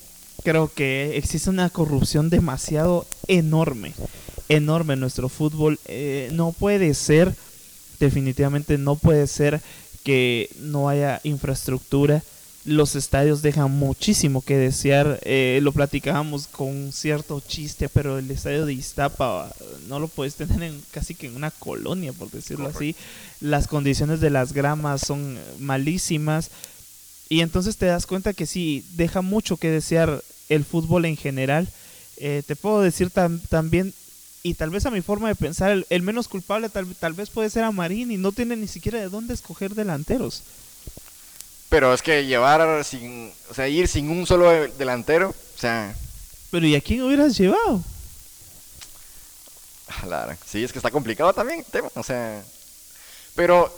creo 0.44 0.70
que 0.72 1.16
existe 1.16 1.50
una 1.50 1.70
corrupción 1.70 2.30
demasiado 2.30 3.04
enorme, 3.26 3.94
enorme 4.48 4.94
en 4.94 5.00
nuestro 5.00 5.28
fútbol. 5.28 5.80
Eh, 5.86 6.28
no 6.32 6.52
puede 6.52 6.94
ser, 6.94 7.34
definitivamente 7.98 8.78
no 8.78 8.94
puede 8.94 9.26
ser 9.26 9.60
que 10.06 10.48
no 10.60 10.88
haya 10.88 11.20
infraestructura. 11.24 12.22
Los 12.64 12.94
estadios 12.94 13.42
dejan 13.42 13.72
muchísimo 13.72 14.40
que 14.40 14.56
desear. 14.56 15.18
Eh, 15.24 15.58
lo 15.62 15.72
platicábamos 15.72 16.46
con 16.46 16.68
un 16.68 16.92
cierto 16.92 17.42
chiste, 17.46 17.88
pero 17.88 18.16
el 18.18 18.30
estadio 18.30 18.66
de 18.66 18.72
Iztapa 18.72 19.52
no 19.88 19.98
lo 19.98 20.06
puedes 20.06 20.36
tener 20.36 20.62
en 20.62 20.80
casi 20.92 21.16
que 21.16 21.26
en 21.26 21.34
una 21.34 21.50
colonia, 21.50 22.12
por 22.12 22.30
decirlo 22.30 22.68
así. 22.68 22.94
Las 23.40 23.66
condiciones 23.66 24.20
de 24.20 24.30
las 24.30 24.52
gramas 24.52 25.00
son 25.00 25.36
malísimas. 25.58 26.50
Y 27.28 27.40
entonces 27.40 27.76
te 27.76 27.86
das 27.86 28.06
cuenta 28.06 28.32
que 28.32 28.46
sí, 28.46 28.84
deja 28.94 29.22
mucho 29.22 29.56
que 29.56 29.70
desear 29.70 30.22
el 30.48 30.64
fútbol 30.64 31.04
en 31.04 31.16
general. 31.16 31.68
Eh, 32.18 32.44
te 32.46 32.54
puedo 32.54 32.80
decir 32.80 33.10
tam- 33.10 33.40
también, 33.48 33.92
y 34.46 34.54
tal 34.54 34.70
vez 34.70 34.86
a 34.86 34.92
mi 34.92 35.02
forma 35.02 35.26
de 35.26 35.34
pensar, 35.34 35.72
el, 35.72 35.86
el 35.90 36.02
menos 36.02 36.28
culpable 36.28 36.68
tal, 36.68 36.94
tal 36.94 37.14
vez 37.14 37.30
puede 37.30 37.50
ser 37.50 37.64
a 37.64 37.72
Marín 37.72 38.12
y 38.12 38.16
no 38.16 38.30
tiene 38.30 38.54
ni 38.54 38.68
siquiera 38.68 39.00
de 39.00 39.08
dónde 39.08 39.34
escoger 39.34 39.74
delanteros. 39.74 40.44
Pero 41.68 41.92
es 41.92 42.00
que 42.00 42.26
llevar 42.26 42.84
sin, 42.84 43.32
o 43.50 43.54
sea, 43.54 43.66
ir 43.66 43.88
sin 43.88 44.08
un 44.08 44.24
solo 44.24 44.48
delantero, 44.78 45.30
o 45.30 45.58
sea, 45.58 45.92
Pero 46.52 46.64
¿y 46.64 46.76
a 46.76 46.80
quién 46.80 47.02
hubieras 47.02 47.36
llevado? 47.36 47.82
Claro, 50.02 50.36
sí, 50.46 50.62
es 50.62 50.70
que 50.70 50.78
está 50.78 50.92
complicado 50.92 51.32
también 51.32 51.60
el 51.60 51.66
tema, 51.66 51.88
o 51.94 52.02
sea, 52.04 52.44
pero 53.34 53.72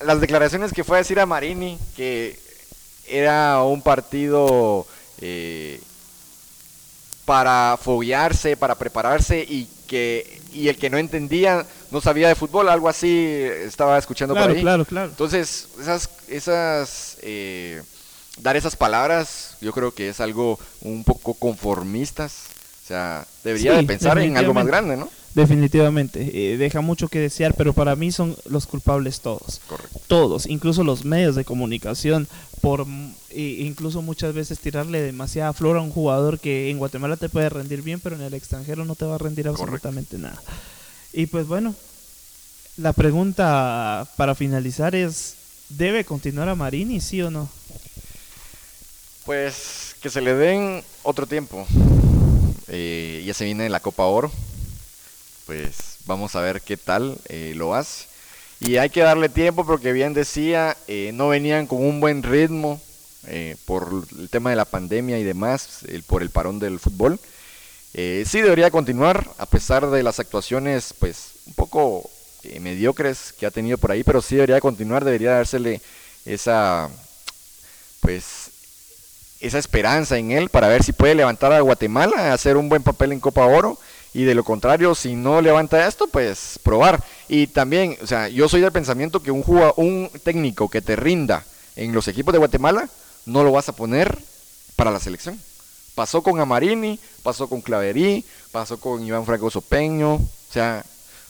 las 0.00 0.18
declaraciones 0.18 0.72
que 0.72 0.82
fue 0.82 0.96
a 0.96 1.02
decir 1.02 1.20
a 1.20 1.26
Marini 1.26 1.78
que 1.94 2.38
era 3.06 3.62
un 3.62 3.82
partido 3.82 4.86
eh, 5.20 5.78
para 7.26 7.78
foguearse, 7.82 8.56
para 8.56 8.76
prepararse 8.76 9.40
y 9.40 9.68
que 9.86 10.40
y 10.52 10.68
el 10.68 10.76
que 10.76 10.90
no 10.90 10.98
entendía 10.98 11.64
no 11.90 12.00
sabía 12.00 12.28
de 12.28 12.34
fútbol, 12.34 12.68
algo 12.68 12.88
así 12.88 13.26
estaba 13.64 13.96
escuchando 13.98 14.34
Claro, 14.34 14.48
por 14.48 14.56
ahí. 14.56 14.62
claro, 14.62 14.84
claro. 14.84 15.08
Entonces, 15.10 15.68
esas, 15.80 16.10
esas, 16.28 17.16
eh, 17.22 17.82
dar 18.40 18.56
esas 18.56 18.76
palabras, 18.76 19.56
yo 19.60 19.72
creo 19.72 19.92
que 19.92 20.08
es 20.08 20.20
algo 20.20 20.58
un 20.82 21.04
poco 21.04 21.34
conformistas. 21.34 22.34
O 22.84 22.86
sea, 22.86 23.26
debería 23.44 23.72
Sí, 23.72 23.78
de 23.78 23.82
pensar 23.84 24.18
en 24.18 24.36
algo 24.36 24.54
más 24.54 24.66
grande, 24.66 24.96
¿no? 24.96 25.08
Definitivamente, 25.34 26.30
eh, 26.32 26.56
deja 26.56 26.80
mucho 26.80 27.08
que 27.08 27.18
desear, 27.18 27.52
pero 27.54 27.72
para 27.74 27.94
mí 27.94 28.10
son 28.10 28.34
los 28.46 28.66
culpables 28.66 29.20
todos. 29.20 29.60
Correcto. 29.68 30.00
Todos, 30.06 30.46
incluso 30.46 30.82
los 30.82 31.04
medios 31.04 31.34
de 31.36 31.44
comunicación, 31.44 32.26
por 32.66 32.84
mm, 32.84 33.14
e- 33.30 33.58
incluso 33.60 34.02
muchas 34.02 34.34
veces 34.34 34.58
tirarle 34.58 35.00
demasiada 35.00 35.52
flor 35.52 35.76
a 35.76 35.80
un 35.82 35.92
jugador 35.92 36.40
que 36.40 36.68
en 36.68 36.78
Guatemala 36.78 37.16
te 37.16 37.28
puede 37.28 37.48
rendir 37.48 37.80
bien, 37.80 38.00
pero 38.00 38.16
en 38.16 38.22
el 38.22 38.34
extranjero 38.34 38.84
no 38.84 38.96
te 38.96 39.04
va 39.04 39.14
a 39.14 39.18
rendir 39.18 39.46
absolutamente 39.46 40.18
nada. 40.18 40.42
Y 41.12 41.26
pues 41.26 41.46
bueno, 41.46 41.76
la 42.76 42.92
pregunta 42.92 44.08
para 44.16 44.34
finalizar 44.34 44.96
es, 44.96 45.34
¿debe 45.68 46.04
continuar 46.04 46.48
a 46.48 46.56
Marini, 46.56 47.00
sí 47.00 47.22
o 47.22 47.30
no? 47.30 47.48
Pues 49.24 49.94
que 50.02 50.10
se 50.10 50.20
le 50.20 50.34
den 50.34 50.82
otro 51.04 51.28
tiempo. 51.28 51.68
Eh, 52.66 53.22
ya 53.24 53.32
se 53.32 53.44
viene 53.44 53.68
la 53.68 53.78
Copa 53.78 54.06
Oro. 54.06 54.32
Pues 55.46 55.98
vamos 56.04 56.34
a 56.34 56.40
ver 56.40 56.60
qué 56.62 56.76
tal 56.76 57.16
eh, 57.28 57.52
lo 57.54 57.76
hace. 57.76 58.06
Y 58.60 58.78
hay 58.78 58.88
que 58.90 59.00
darle 59.02 59.28
tiempo 59.28 59.66
porque 59.66 59.92
bien 59.92 60.14
decía, 60.14 60.76
eh, 60.88 61.10
no 61.14 61.28
venían 61.28 61.66
con 61.66 61.84
un 61.84 62.00
buen 62.00 62.22
ritmo 62.22 62.80
eh, 63.28 63.56
por 63.66 64.04
el 64.18 64.28
tema 64.30 64.50
de 64.50 64.56
la 64.56 64.64
pandemia 64.64 65.18
y 65.18 65.24
demás, 65.24 65.80
el- 65.88 66.02
por 66.04 66.22
el 66.22 66.30
parón 66.30 66.58
del 66.58 66.78
fútbol. 66.78 67.18
Eh, 67.92 68.24
sí 68.26 68.40
debería 68.40 68.70
continuar 68.70 69.28
a 69.38 69.46
pesar 69.46 69.90
de 69.90 70.02
las 70.02 70.20
actuaciones 70.20 70.94
pues 70.98 71.30
un 71.46 71.54
poco 71.54 72.08
eh, 72.44 72.60
mediocres 72.60 73.32
que 73.38 73.46
ha 73.46 73.50
tenido 73.50 73.78
por 73.78 73.90
ahí, 73.90 74.04
pero 74.04 74.22
sí 74.22 74.36
debería 74.36 74.60
continuar, 74.60 75.04
debería 75.04 75.32
dársele 75.32 75.80
esa 76.24 76.88
pues 78.00 78.50
esa 79.40 79.58
esperanza 79.58 80.16
en 80.18 80.30
él 80.32 80.48
para 80.48 80.68
ver 80.68 80.82
si 80.82 80.92
puede 80.92 81.14
levantar 81.14 81.52
a 81.52 81.60
Guatemala, 81.60 82.32
hacer 82.32 82.56
un 82.56 82.68
buen 82.68 82.82
papel 82.82 83.12
en 83.12 83.20
Copa 83.20 83.44
Oro 83.46 83.78
y 84.16 84.24
de 84.24 84.34
lo 84.34 84.44
contrario, 84.44 84.94
si 84.94 85.14
no 85.14 85.40
levanta 85.40 85.86
esto, 85.86 86.06
pues 86.08 86.58
probar. 86.62 87.02
Y 87.28 87.48
también, 87.48 87.96
o 88.02 88.06
sea, 88.06 88.28
yo 88.28 88.48
soy 88.48 88.60
del 88.60 88.72
pensamiento 88.72 89.22
que 89.22 89.30
un 89.30 89.42
jugado- 89.42 89.74
un 89.76 90.10
técnico 90.24 90.68
que 90.68 90.80
te 90.82 90.96
rinda 90.96 91.44
en 91.76 91.92
los 91.92 92.08
equipos 92.08 92.32
de 92.32 92.38
Guatemala 92.38 92.88
no 93.26 93.42
lo 93.44 93.52
vas 93.52 93.68
a 93.68 93.76
poner 93.76 94.16
para 94.76 94.90
la 94.90 95.00
selección. 95.00 95.38
Pasó 95.94 96.22
con 96.22 96.38
Amarini, 96.40 96.98
pasó 97.22 97.48
con 97.48 97.60
Claverí, 97.62 98.24
pasó 98.52 98.78
con 98.78 99.02
Iván 99.04 99.24
Franco 99.26 99.50
Sopeño, 99.50 100.14
o 100.14 100.28
sea, 100.52 100.84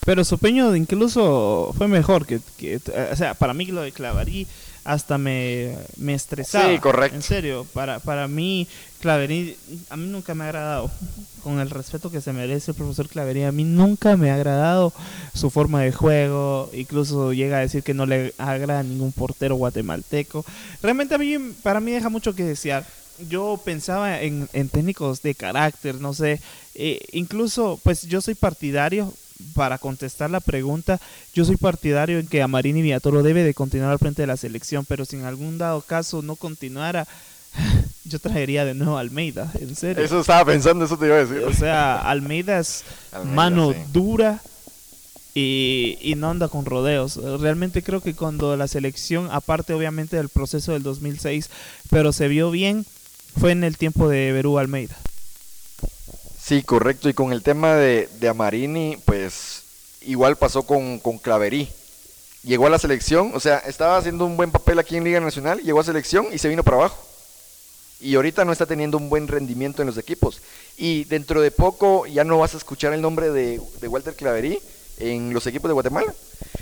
Pero 0.04 0.24
Sopeño 0.24 0.76
incluso 0.76 1.74
fue 1.76 1.88
mejor 1.88 2.26
que, 2.26 2.38
que- 2.56 2.80
o 3.12 3.16
sea, 3.16 3.34
para 3.34 3.52
mí 3.54 3.66
lo 3.66 3.82
de 3.82 3.90
Claverí 3.90 4.46
hasta 4.84 5.18
me, 5.18 5.76
me 5.96 6.14
estresaba. 6.14 6.68
Sí, 6.68 6.78
correcto. 6.78 7.16
En 7.16 7.22
serio, 7.22 7.66
para, 7.72 7.98
para 7.98 8.28
mí 8.28 8.68
Claverí 9.06 9.56
a 9.88 9.96
mí 9.96 10.08
nunca 10.08 10.34
me 10.34 10.42
ha 10.42 10.48
agradado. 10.48 10.90
Con 11.44 11.60
el 11.60 11.70
respeto 11.70 12.10
que 12.10 12.20
se 12.20 12.32
merece 12.32 12.72
el 12.72 12.76
profesor 12.76 13.08
Claverí, 13.08 13.44
a 13.44 13.52
mí 13.52 13.62
nunca 13.62 14.16
me 14.16 14.32
ha 14.32 14.34
agradado 14.34 14.92
su 15.32 15.48
forma 15.48 15.82
de 15.82 15.92
juego, 15.92 16.68
incluso 16.72 17.32
llega 17.32 17.58
a 17.58 17.60
decir 17.60 17.84
que 17.84 17.94
no 17.94 18.04
le 18.04 18.34
agrada 18.36 18.80
a 18.80 18.82
ningún 18.82 19.12
portero 19.12 19.54
guatemalteco. 19.54 20.44
Realmente 20.82 21.14
a 21.14 21.18
mí 21.18 21.36
para 21.62 21.78
mí 21.78 21.92
deja 21.92 22.08
mucho 22.08 22.34
que 22.34 22.42
desear. 22.42 22.84
Yo 23.28 23.62
pensaba 23.64 24.20
en, 24.20 24.48
técnicos 24.70 25.22
de 25.22 25.36
carácter, 25.36 25.94
no 26.00 26.12
sé, 26.12 26.40
eh, 26.74 26.98
incluso 27.12 27.78
pues 27.84 28.08
yo 28.08 28.20
soy 28.20 28.34
partidario 28.34 29.14
para 29.54 29.78
contestar 29.78 30.30
la 30.30 30.40
pregunta, 30.40 31.00
yo 31.32 31.44
soy 31.44 31.56
partidario 31.56 32.18
en 32.18 32.26
que 32.26 32.42
Amarini 32.42 32.82
Villatoro 32.82 33.22
debe 33.22 33.44
de 33.44 33.54
continuar 33.54 33.92
al 33.92 34.00
frente 34.00 34.22
de 34.22 34.26
la 34.26 34.36
selección, 34.36 34.84
pero 34.84 35.04
si 35.04 35.14
en 35.14 35.26
algún 35.26 35.58
dado 35.58 35.80
caso 35.82 36.22
no 36.22 36.34
continuara, 36.34 37.06
yo 38.04 38.18
traería 38.18 38.64
de 38.64 38.74
nuevo 38.74 38.96
a 38.96 39.00
Almeida, 39.00 39.50
en 39.60 39.74
serio. 39.76 40.04
eso 40.04 40.20
estaba 40.20 40.44
pensando, 40.44 40.84
eso 40.84 40.98
te 40.98 41.06
iba 41.06 41.16
a 41.16 41.24
decir. 41.24 41.44
O 41.44 41.52
sea, 41.52 41.96
Almeida 41.98 42.58
es 42.58 42.84
Almeida, 43.12 43.34
mano 43.34 43.72
sí. 43.72 43.78
dura 43.92 44.40
y, 45.34 45.98
y 46.00 46.14
no 46.14 46.30
anda 46.30 46.48
con 46.48 46.64
rodeos. 46.64 47.16
Realmente 47.40 47.82
creo 47.82 48.00
que 48.00 48.14
cuando 48.14 48.56
la 48.56 48.68
selección, 48.68 49.28
aparte 49.30 49.74
obviamente 49.74 50.16
del 50.16 50.28
proceso 50.28 50.72
del 50.72 50.82
2006, 50.82 51.50
pero 51.90 52.12
se 52.12 52.28
vio 52.28 52.50
bien, 52.50 52.86
fue 53.38 53.52
en 53.52 53.64
el 53.64 53.76
tiempo 53.76 54.08
de 54.08 54.32
Berú 54.32 54.58
Almeida. 54.58 54.96
Sí, 56.40 56.62
correcto. 56.62 57.08
Y 57.08 57.14
con 57.14 57.32
el 57.32 57.42
tema 57.42 57.74
de, 57.74 58.08
de 58.20 58.28
Amarini, 58.28 58.96
pues 59.04 59.64
igual 60.02 60.36
pasó 60.36 60.62
con, 60.62 61.00
con 61.00 61.18
Claverí. 61.18 61.68
Llegó 62.44 62.68
a 62.68 62.70
la 62.70 62.78
selección, 62.78 63.32
o 63.34 63.40
sea, 63.40 63.58
estaba 63.58 63.96
haciendo 63.96 64.24
un 64.24 64.36
buen 64.36 64.52
papel 64.52 64.78
aquí 64.78 64.96
en 64.96 65.02
Liga 65.02 65.18
Nacional, 65.18 65.60
llegó 65.60 65.80
a 65.80 65.84
selección 65.84 66.28
y 66.32 66.38
se 66.38 66.48
vino 66.48 66.62
para 66.62 66.76
abajo. 66.76 67.04
Y 68.00 68.14
ahorita 68.14 68.44
no 68.44 68.52
está 68.52 68.66
teniendo 68.66 68.98
un 68.98 69.08
buen 69.08 69.26
rendimiento 69.26 69.82
en 69.82 69.86
los 69.86 69.98
equipos. 69.98 70.40
Y 70.76 71.04
dentro 71.04 71.40
de 71.40 71.50
poco 71.50 72.06
ya 72.06 72.24
no 72.24 72.38
vas 72.38 72.54
a 72.54 72.58
escuchar 72.58 72.92
el 72.92 73.00
nombre 73.00 73.30
de, 73.30 73.60
de 73.80 73.88
Walter 73.88 74.14
Claverí 74.14 74.58
en 74.98 75.32
los 75.32 75.46
equipos 75.46 75.68
de 75.68 75.74
Guatemala. 75.74 76.14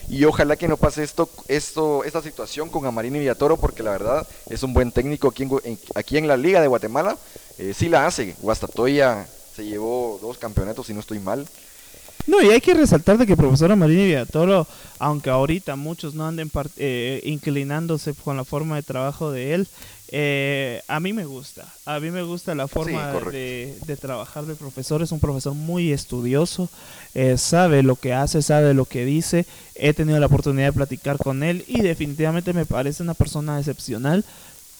Y 0.08 0.24
ojalá 0.24 0.56
que 0.56 0.68
no 0.68 0.76
pase 0.76 1.02
esto, 1.02 1.28
esto, 1.48 2.04
esta 2.04 2.22
situación 2.22 2.68
con 2.68 2.86
Amarini 2.86 3.18
Villatoro, 3.18 3.56
porque 3.56 3.82
la 3.82 3.92
verdad 3.92 4.26
es 4.48 4.62
un 4.62 4.74
buen 4.74 4.92
técnico 4.92 5.28
aquí 5.28 5.44
en, 5.64 5.78
aquí 5.94 6.18
en 6.18 6.28
la 6.28 6.36
Liga 6.36 6.60
de 6.60 6.68
Guatemala. 6.68 7.16
Eh, 7.58 7.72
sí 7.74 7.88
la 7.88 8.06
hace. 8.06 8.36
Guastatoya 8.40 9.26
se 9.54 9.64
llevó 9.64 10.18
dos 10.20 10.38
campeonatos, 10.38 10.86
si 10.86 10.94
no 10.94 11.00
estoy 11.00 11.20
mal. 11.20 11.46
No, 12.26 12.40
y 12.40 12.48
hay 12.48 12.60
que 12.60 12.74
resaltar 12.74 13.18
de 13.18 13.26
que 13.26 13.36
profesor 13.36 13.74
Marini 13.76 14.06
Villatoro, 14.06 14.66
aunque 14.98 15.30
ahorita 15.30 15.76
muchos 15.76 16.14
no 16.14 16.26
anden 16.26 16.50
eh, 16.76 17.20
inclinándose 17.24 18.14
con 18.14 18.36
la 18.36 18.44
forma 18.44 18.76
de 18.76 18.82
trabajo 18.82 19.30
de 19.30 19.54
él, 19.54 19.68
eh, 20.16 20.80
a 20.86 21.00
mí 21.00 21.12
me 21.12 21.24
gusta. 21.24 21.66
A 21.86 21.98
mí 21.98 22.12
me 22.12 22.22
gusta 22.22 22.54
la 22.54 22.68
forma 22.68 23.10
de, 23.32 23.76
de 23.84 23.96
trabajar 23.96 24.46
del 24.46 24.54
profesor. 24.54 25.02
Es 25.02 25.10
un 25.10 25.18
profesor 25.18 25.54
muy 25.54 25.92
estudioso, 25.92 26.68
eh, 27.14 27.36
sabe 27.36 27.82
lo 27.82 27.96
que 27.96 28.12
hace, 28.12 28.40
sabe 28.40 28.74
lo 28.74 28.84
que 28.84 29.04
dice. 29.04 29.44
He 29.74 29.92
tenido 29.92 30.20
la 30.20 30.26
oportunidad 30.26 30.68
de 30.68 30.72
platicar 30.72 31.18
con 31.18 31.42
él 31.42 31.64
y 31.66 31.80
definitivamente 31.80 32.52
me 32.52 32.64
parece 32.64 33.02
una 33.02 33.14
persona 33.14 33.58
excepcional 33.58 34.24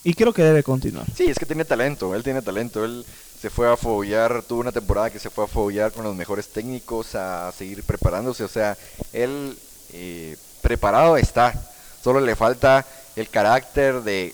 y 0.04 0.14
creo 0.14 0.32
que 0.32 0.44
debe 0.44 0.62
continuar. 0.62 1.04
Sí, 1.16 1.24
es 1.24 1.36
que 1.36 1.46
tiene 1.46 1.64
talento, 1.64 2.14
él 2.14 2.22
tiene 2.22 2.40
talento. 2.40 2.84
Él 2.84 3.04
se 3.40 3.50
fue 3.50 3.68
a 3.68 3.76
follar, 3.76 4.44
tuvo 4.46 4.60
una 4.60 4.70
temporada 4.70 5.10
que 5.10 5.18
se 5.18 5.30
fue 5.30 5.46
a 5.46 5.48
follar 5.48 5.90
con 5.90 6.04
los 6.04 6.14
mejores 6.14 6.46
técnicos, 6.46 7.16
a 7.16 7.50
seguir 7.50 7.82
preparándose. 7.82 8.44
O 8.44 8.48
sea, 8.48 8.78
él 9.12 9.58
eh, 9.92 10.36
preparado 10.62 11.16
está. 11.16 11.60
Solo 12.04 12.20
le 12.20 12.36
falta 12.36 12.86
el 13.16 13.28
carácter 13.28 14.02
de 14.02 14.32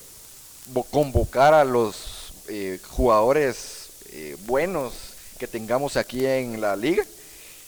convocar 0.90 1.54
a 1.54 1.64
los 1.64 2.32
eh, 2.48 2.78
jugadores 2.88 3.90
eh, 4.12 4.36
buenos 4.46 4.92
que 5.38 5.46
tengamos 5.46 5.96
aquí 5.96 6.26
en 6.26 6.60
la 6.60 6.76
liga 6.76 7.04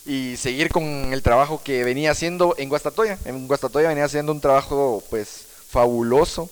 y 0.04 0.36
seguir 0.36 0.70
con 0.70 1.12
el 1.12 1.22
trabajo 1.22 1.60
que 1.62 1.84
venía 1.84 2.10
haciendo 2.10 2.54
en 2.58 2.68
Guastatoya. 2.68 3.18
En 3.24 3.46
Guastatoya 3.46 3.88
venía 3.88 4.04
haciendo 4.04 4.32
un 4.32 4.40
trabajo 4.40 5.02
pues 5.10 5.46
fabuloso, 5.68 6.50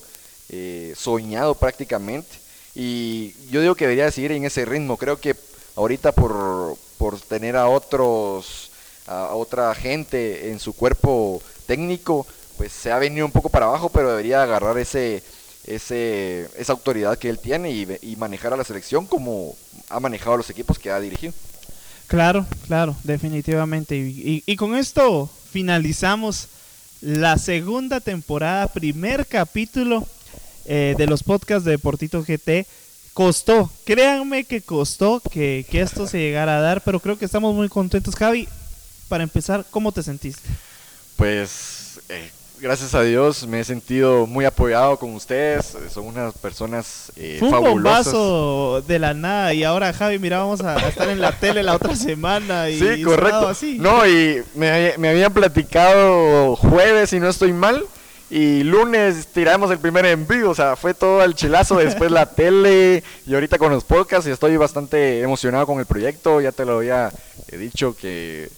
eh, 0.48 0.94
soñado 0.96 1.54
prácticamente. 1.54 2.30
Y 2.74 3.34
yo 3.50 3.60
digo 3.60 3.74
que 3.74 3.84
debería 3.84 4.04
de 4.04 4.12
seguir 4.12 4.32
en 4.32 4.44
ese 4.44 4.64
ritmo. 4.64 4.96
Creo 4.96 5.20
que 5.20 5.34
ahorita 5.74 6.12
por, 6.12 6.76
por 6.98 7.20
tener 7.20 7.56
a 7.56 7.68
otros, 7.68 8.70
a 9.06 9.34
otra 9.34 9.74
gente 9.74 10.50
en 10.50 10.60
su 10.60 10.72
cuerpo 10.72 11.42
técnico, 11.66 12.26
pues 12.56 12.72
se 12.72 12.92
ha 12.92 12.98
venido 12.98 13.26
un 13.26 13.32
poco 13.32 13.48
para 13.48 13.66
abajo, 13.66 13.88
pero 13.88 14.10
debería 14.10 14.42
agarrar 14.42 14.78
ese, 14.78 15.22
ese, 15.64 16.48
esa 16.56 16.72
autoridad 16.72 17.18
que 17.18 17.28
él 17.28 17.38
tiene 17.38 17.70
y, 17.70 18.16
manejar 18.16 18.52
a 18.52 18.56
la 18.56 18.64
selección 18.64 19.06
como 19.06 19.54
ha 19.88 20.00
manejado 20.00 20.34
a 20.34 20.36
los 20.38 20.50
equipos 20.50 20.78
que 20.78 20.90
ha 20.90 21.00
dirigido. 21.00 21.32
Claro, 22.06 22.46
claro, 22.66 22.96
definitivamente. 23.04 23.96
Y, 23.96 24.42
y- 24.46 24.52
y 24.52 24.56
con 24.56 24.74
esto 24.76 25.30
finalizamos 25.52 26.48
la 27.00 27.38
segunda 27.38 28.00
temporada, 28.00 28.66
primer 28.66 29.26
capítulo 29.26 30.06
eh, 30.66 30.94
de 30.98 31.06
los 31.06 31.22
podcasts 31.22 31.64
de 31.64 31.72
Deportito 31.72 32.22
GT. 32.22 32.66
Costó, 33.14 33.70
créanme 33.84 34.44
que 34.44 34.62
costó 34.62 35.20
que, 35.20 35.66
que 35.70 35.80
esto 35.80 36.06
se 36.06 36.18
llegara 36.18 36.58
a 36.58 36.60
dar, 36.60 36.82
pero 36.82 37.00
creo 37.00 37.18
que 37.18 37.24
estamos 37.24 37.54
muy 37.54 37.68
contentos. 37.68 38.14
Javi, 38.14 38.48
para 39.08 39.24
empezar, 39.24 39.64
¿cómo 39.70 39.92
te 39.92 40.02
sentiste? 40.02 40.48
Pues 41.16 42.00
eh, 42.08 42.30
gracias 42.60 42.94
a 42.94 43.02
Dios 43.02 43.46
me 43.46 43.60
he 43.60 43.64
sentido 43.64 44.26
muy 44.26 44.44
apoyado 44.44 44.98
con 44.98 45.14
ustedes. 45.14 45.74
eh, 45.74 45.88
Son 45.92 46.06
unas 46.06 46.34
personas 46.34 47.10
eh, 47.16 47.36
Fue 47.38 47.48
un 47.48 47.54
fabulosas. 47.54 48.06
bombazo 48.12 48.82
de 48.86 48.98
la 48.98 49.14
nada 49.14 49.54
y 49.54 49.64
ahora 49.64 49.92
Javi, 49.92 50.18
mira, 50.18 50.38
vamos 50.38 50.60
a, 50.60 50.74
a 50.76 50.88
estar 50.88 51.08
en 51.08 51.20
la 51.20 51.32
tele 51.32 51.62
la 51.62 51.74
otra 51.74 51.94
semana 51.96 52.68
y 52.68 52.78
Sí, 52.78 52.86
y 52.98 53.02
correcto. 53.02 53.48
así. 53.48 53.78
No, 53.78 54.06
y 54.06 54.42
me, 54.54 54.94
me 54.98 55.08
habían 55.10 55.32
platicado 55.32 56.56
jueves, 56.56 57.10
si 57.10 57.20
no 57.20 57.28
estoy 57.28 57.52
mal, 57.52 57.84
y 58.30 58.62
lunes 58.62 59.26
tiramos 59.28 59.70
el 59.70 59.78
primer 59.78 60.06
envío, 60.06 60.50
o 60.50 60.54
sea, 60.54 60.76
fue 60.76 60.94
todo 60.94 61.24
el 61.24 61.34
chilazo, 61.34 61.76
después 61.78 62.10
la 62.12 62.26
tele, 62.34 63.02
y 63.26 63.34
ahorita 63.34 63.58
con 63.58 63.72
los 63.72 63.82
podcasts, 63.84 64.28
y 64.28 64.30
estoy 64.30 64.56
bastante 64.56 65.20
emocionado 65.20 65.66
con 65.66 65.80
el 65.80 65.86
proyecto, 65.86 66.40
ya 66.40 66.52
te 66.52 66.64
lo 66.64 66.76
había 66.78 67.10
eh, 67.48 67.56
dicho 67.56 67.96
que 67.96 68.48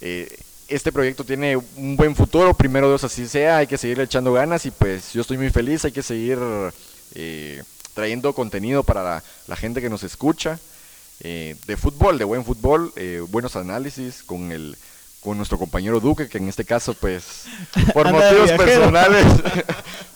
eh, 0.00 0.28
este 0.68 0.92
proyecto 0.92 1.24
tiene 1.24 1.56
un 1.56 1.96
buen 1.96 2.14
futuro, 2.14 2.54
primero 2.54 2.88
Dios 2.88 3.04
así 3.04 3.26
sea, 3.26 3.58
hay 3.58 3.66
que 3.66 3.78
seguir 3.78 4.00
echando 4.00 4.32
ganas, 4.32 4.66
y 4.66 4.70
pues 4.70 5.12
yo 5.12 5.22
estoy 5.22 5.38
muy 5.38 5.50
feliz, 5.50 5.84
hay 5.84 5.92
que 5.92 6.02
seguir 6.02 6.38
eh, 7.14 7.62
trayendo 7.94 8.34
contenido 8.34 8.84
para 8.84 9.02
la, 9.02 9.24
la 9.46 9.56
gente 9.56 9.80
que 9.80 9.90
nos 9.90 10.02
escucha 10.02 10.58
eh, 11.20 11.56
de 11.66 11.76
fútbol, 11.76 12.16
de 12.18 12.24
buen 12.24 12.44
fútbol, 12.44 12.92
eh, 12.94 13.22
buenos 13.28 13.56
análisis 13.56 14.22
con 14.22 14.52
el 14.52 14.76
con 15.20 15.36
nuestro 15.36 15.58
compañero 15.58 15.98
Duque, 15.98 16.28
que 16.28 16.38
en 16.38 16.48
este 16.48 16.64
caso, 16.64 16.94
pues, 16.94 17.46
por 17.92 18.08
motivos 18.12 18.52
personales, 18.52 19.26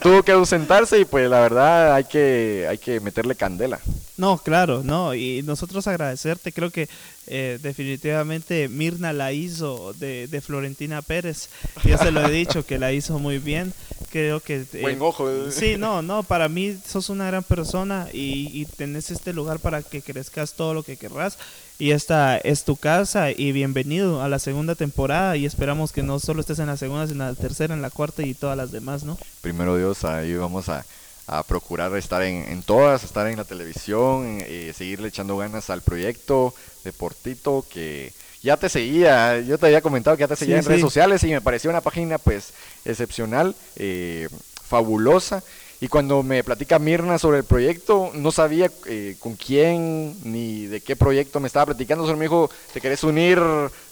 tuvo 0.00 0.22
que 0.22 0.32
ausentarse 0.32 0.98
y 1.00 1.04
pues 1.04 1.28
la 1.28 1.40
verdad 1.40 1.94
hay 1.94 2.04
que, 2.04 2.66
hay 2.68 2.78
que 2.78 3.00
meterle 3.00 3.34
candela. 3.34 3.80
No, 4.16 4.38
claro, 4.38 4.82
no, 4.84 5.12
y 5.14 5.42
nosotros 5.42 5.88
agradecerte, 5.88 6.52
creo 6.52 6.70
que 6.70 6.88
eh, 7.26 7.58
definitivamente 7.60 8.68
Mirna 8.68 9.12
la 9.12 9.32
hizo 9.32 9.92
de, 9.94 10.28
de 10.28 10.40
Florentina 10.40 11.02
Pérez, 11.02 11.48
ya 11.84 11.98
se 11.98 12.12
lo 12.12 12.24
he 12.24 12.30
dicho 12.30 12.64
que 12.64 12.78
la 12.78 12.92
hizo 12.92 13.18
muy 13.18 13.38
bien, 13.38 13.72
creo 14.10 14.38
que... 14.38 14.66
eh, 14.72 14.82
Buen 14.82 15.02
ojo. 15.02 15.28
eh. 15.28 15.50
Sí, 15.50 15.76
no, 15.78 16.00
no, 16.00 16.22
para 16.22 16.48
mí 16.48 16.78
sos 16.86 17.08
una 17.08 17.26
gran 17.26 17.42
persona 17.42 18.06
y, 18.12 18.50
y 18.52 18.66
tenés 18.66 19.10
este 19.10 19.32
lugar 19.32 19.58
para 19.58 19.82
que 19.82 20.00
crezcas 20.00 20.52
todo 20.54 20.74
lo 20.74 20.84
que 20.84 20.96
querrás 20.96 21.36
y 21.78 21.90
esta 21.90 22.36
es 22.38 22.64
tu 22.64 22.76
casa 22.76 23.30
y 23.30 23.52
bienvenido 23.52 24.22
a 24.22 24.28
la 24.28 24.38
segunda 24.38 24.74
temporada 24.74 25.36
y 25.36 25.44
esperamos 25.46 25.92
que 25.92 26.02
no 26.02 26.18
solo 26.20 26.40
estés 26.40 26.58
en 26.60 26.66
la 26.66 26.76
segunda, 26.76 27.06
sino 27.06 27.24
en 27.24 27.34
la 27.34 27.40
tercera, 27.40 27.74
en 27.74 27.82
la 27.82 27.90
cuarta 27.90 28.22
y 28.22 28.34
todas 28.34 28.56
las 28.56 28.70
demás, 28.70 29.04
¿no? 29.04 29.18
Primero 29.40 29.76
Dios, 29.76 30.04
ahí 30.04 30.34
vamos 30.36 30.68
a, 30.68 30.84
a 31.26 31.42
procurar 31.42 31.94
estar 31.96 32.22
en, 32.22 32.44
en 32.50 32.62
todas, 32.62 33.02
estar 33.02 33.26
en 33.26 33.36
la 33.36 33.44
televisión, 33.44 34.38
eh, 34.42 34.72
seguirle 34.76 35.08
echando 35.08 35.36
ganas 35.36 35.70
al 35.70 35.82
proyecto 35.82 36.54
Deportito 36.84 37.64
que 37.68 38.12
ya 38.42 38.56
te 38.58 38.68
seguía, 38.68 39.40
yo 39.40 39.56
te 39.56 39.66
había 39.66 39.80
comentado 39.80 40.16
que 40.16 40.20
ya 40.20 40.28
te 40.28 40.36
seguía 40.36 40.56
Sí, 40.56 40.64
en 40.64 40.68
redes 40.68 40.80
sociales 40.82 41.24
y 41.24 41.28
me 41.28 41.40
pareció 41.40 41.70
una 41.70 41.80
página 41.80 42.18
pues 42.18 42.52
excepcional, 42.84 43.56
eh, 43.76 44.28
fabulosa. 44.66 45.42
Y 45.80 45.88
cuando 45.88 46.22
me 46.22 46.44
platica 46.44 46.78
Mirna 46.78 47.18
sobre 47.18 47.38
el 47.38 47.44
proyecto, 47.44 48.10
no 48.14 48.30
sabía 48.30 48.70
eh, 48.86 49.16
con 49.18 49.34
quién 49.34 50.16
ni 50.24 50.66
de 50.66 50.80
qué 50.80 50.96
proyecto 50.96 51.40
me 51.40 51.46
estaba 51.46 51.66
platicando. 51.66 52.04
Solo 52.04 52.16
me 52.16 52.24
dijo, 52.24 52.50
¿te 52.72 52.80
querés 52.80 53.04
unir 53.04 53.40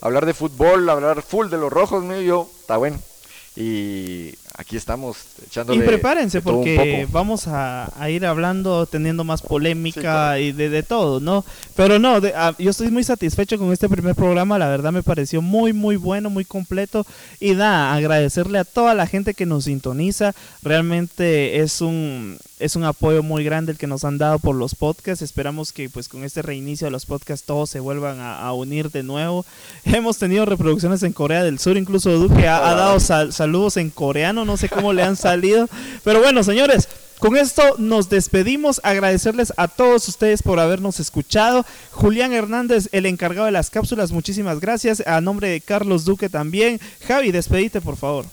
hablar 0.01 0.27
de 0.27 0.35
fútbol, 0.35 0.89
hablar 0.89 1.23
full 1.23 1.49
de 1.49 1.59
los 1.59 1.73
rojos? 1.73 2.05
Me 2.05 2.15
dijo, 2.19 2.27
yo, 2.27 2.51
está 2.61 2.77
bueno. 2.77 2.99
Y 3.57 4.35
aquí 4.55 4.77
estamos 4.77 5.17
echándole. 5.47 5.83
Y 5.85 5.87
prepárense 5.87 6.39
de 6.39 6.43
todo 6.43 6.55
un 6.59 6.61
porque 6.61 7.07
vamos 7.11 7.47
a, 7.49 7.91
a 8.01 8.11
ir 8.11 8.25
hablando, 8.27 8.87
teniendo 8.87 9.25
más 9.25 9.43
polémica 9.43 10.35
Sí, 10.37 10.43
y 10.43 10.53
de, 10.53 10.69
de 10.69 10.83
todo, 10.83 11.21
¿no? 11.21 11.45
Pero 11.77 11.99
no, 11.99 12.21
de- 12.21 12.33
ah, 12.37 12.55
yo 12.59 12.71
estoy 12.71 12.91
muy 12.91 13.05
satisfecho 13.05 13.59
con 13.59 13.73
este 13.73 13.89
primer 13.89 14.15
programa, 14.15 14.59
la 14.59 14.69
verdad 14.69 14.93
me 14.93 15.03
pareció 15.03 15.41
muy, 15.43 15.73
muy 15.73 15.97
bueno, 15.97 16.31
muy 16.31 16.45
completo. 16.45 17.07
Y 17.41 17.55
da, 17.55 17.95
agradecerle 17.95 18.59
a 18.59 18.65
toda 18.65 18.95
la 18.95 19.07
gente 19.07 19.35
que 19.35 19.47
nos 19.47 19.65
sintoniza, 19.65 20.35
realmente 20.63 21.61
es 21.61 21.81
un, 21.81 22.39
es 22.59 22.77
un 22.77 22.85
apoyo 22.85 23.23
muy 23.23 23.45
grande 23.45 23.73
el 23.73 23.79
que 23.79 23.87
nos 23.87 24.05
han 24.05 24.19
dado 24.19 24.39
por 24.39 24.57
los 24.57 24.75
podcasts. 24.75 25.23
Esperamos 25.23 25.73
que 25.73 25.89
pues 25.89 26.09
con 26.09 26.25
este 26.25 26.43
reinicio 26.43 26.87
de 26.87 26.91
los 26.91 27.07
podcasts 27.07 27.47
todos 27.47 27.71
se 27.71 27.81
vuelvan 27.81 28.21
a, 28.21 28.39
a 28.41 28.53
unir 28.53 28.91
de 28.91 29.03
nuevo. 29.03 29.45
Hemos 29.85 30.19
tenido 30.19 30.45
reproducciones 30.45 31.03
en 31.03 31.13
Corea 31.13 31.43
del 31.45 31.59
Sur, 31.59 31.77
incluso 31.77 32.11
Duque 32.19 32.49
ha, 32.49 32.69
ha 32.71 32.75
dado 32.75 33.01
sal- 33.01 33.33
saludos 33.33 33.77
en 33.77 33.91
coreano, 33.91 34.45
no 34.45 34.52
sé 34.57 34.69
cómo 34.69 34.93
le 34.93 35.03
han 35.03 35.17
salido. 35.17 35.69
Pero 36.05 36.21
bueno, 36.21 36.43
señores, 36.43 36.89
con 37.19 37.37
esto 37.37 37.77
nos 37.79 38.09
despedimos. 38.09 38.81
Agradecerles 38.83 39.53
a 39.57 39.69
todos 39.69 40.09
ustedes 40.09 40.43
por 40.43 40.59
habernos 40.59 40.99
escuchado. 40.99 41.65
Julián 41.93 42.33
Hernández, 42.33 42.89
el 42.91 43.07
encargado 43.07 43.47
de 43.47 43.53
las 43.53 43.71
cápsulas, 43.71 44.11
muchísimas 44.11 44.59
gracias. 44.59 45.07
A 45.07 45.21
nombre 45.21 45.49
de 45.49 45.61
Carlos 45.61 46.05
Duque 46.05 46.29
también. 46.29 46.81
Javi, 47.07 47.31
despedite, 47.31 47.81
por 47.81 47.97
favor. 47.97 48.27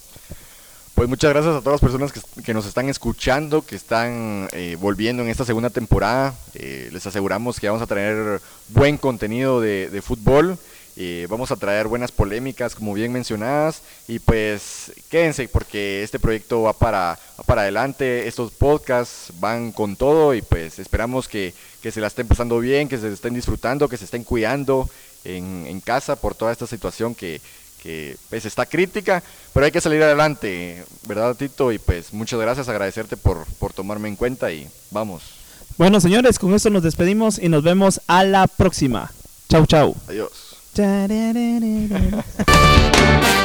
Pues 0.95 1.07
muchas 1.07 1.29
gracias 1.29 1.55
a 1.55 1.59
todas 1.61 1.81
las 1.81 1.91
personas 1.91 2.11
que, 2.43 2.53
nos 2.53 2.65
están 2.65 2.89
escuchando, 2.89 3.61
que 3.61 3.75
están 3.75 4.49
eh, 4.51 4.75
volviendo 4.79 5.21
en 5.21 5.29
esta 5.29 5.45
segunda 5.45 5.69
temporada. 5.69 6.33
Eh, 6.55 6.89
les 6.91 7.05
aseguramos 7.05 7.59
que 7.59 7.67
vamos 7.67 7.83
a 7.83 7.87
traer 7.87 8.41
buen 8.69 8.97
contenido 8.97 9.61
de 9.61 10.01
fútbol. 10.03 10.57
Eh, 11.01 11.27
vamos 11.29 11.49
a 11.49 11.55
traer 11.55 11.87
buenas 11.87 12.11
polémicas, 12.11 12.75
como 12.75 12.93
bien 12.93 13.13
mencionadas. 13.13 13.81
Y 14.09 14.19
pues 14.19 14.91
quédense 15.09 15.47
porque 15.47 16.03
este 16.03 16.19
proyecto 16.19 16.63
va 16.63 16.73
para, 16.73 17.17
va 17.39 17.43
para 17.45 17.61
adelante. 17.61 18.27
Estos 18.27 18.51
podcasts 18.51 19.31
van 19.39 19.71
con 19.71 19.95
todo 19.95 20.33
y 20.33 20.41
pues 20.41 20.77
esperamos 20.77 21.29
que, 21.29 21.53
que 21.81 21.93
se 21.93 22.01
la 22.01 22.07
estén 22.07 22.27
pasando 22.27 22.59
bien, 22.59 22.89
que 22.89 22.97
se 22.97 23.13
estén 23.13 23.33
disfrutando, 23.33 23.87
que 23.87 23.95
se 23.95 24.03
estén 24.03 24.25
cuidando 24.25 24.89
en, 25.23 25.65
en 25.67 25.79
casa 25.79 26.17
por 26.17 26.35
toda 26.35 26.51
esta 26.51 26.67
situación 26.67 27.15
que, 27.15 27.39
que 27.81 28.17
pues 28.29 28.43
está 28.43 28.65
crítica, 28.65 29.23
pero 29.53 29.65
hay 29.65 29.71
que 29.71 29.79
salir 29.79 30.03
adelante, 30.03 30.83
¿verdad 31.07 31.33
Tito? 31.33 31.71
Y 31.71 31.79
pues 31.79 32.11
muchas 32.11 32.41
gracias, 32.41 32.67
agradecerte 32.67 33.15
por, 33.15 33.45
por 33.57 33.71
tomarme 33.71 34.09
en 34.09 34.17
cuenta 34.17 34.51
y 34.51 34.67
vamos, 34.91 35.23
Bueno, 35.77 36.01
señores, 36.01 36.39
con 36.39 36.53
esto 36.53 36.69
nos 36.69 36.83
despedimos 36.83 37.39
y 37.39 37.47
nos 37.47 37.63
vemos 37.63 38.01
a 38.07 38.25
la 38.25 38.47
próxima. 38.47 39.13
Chau, 39.47 39.65
chau. 39.65 39.95
adiós. 40.09 40.48
da, 40.79 41.07
da, 41.07 41.33
da, 41.33 41.59
da, 41.59 41.99
da. 41.99 43.38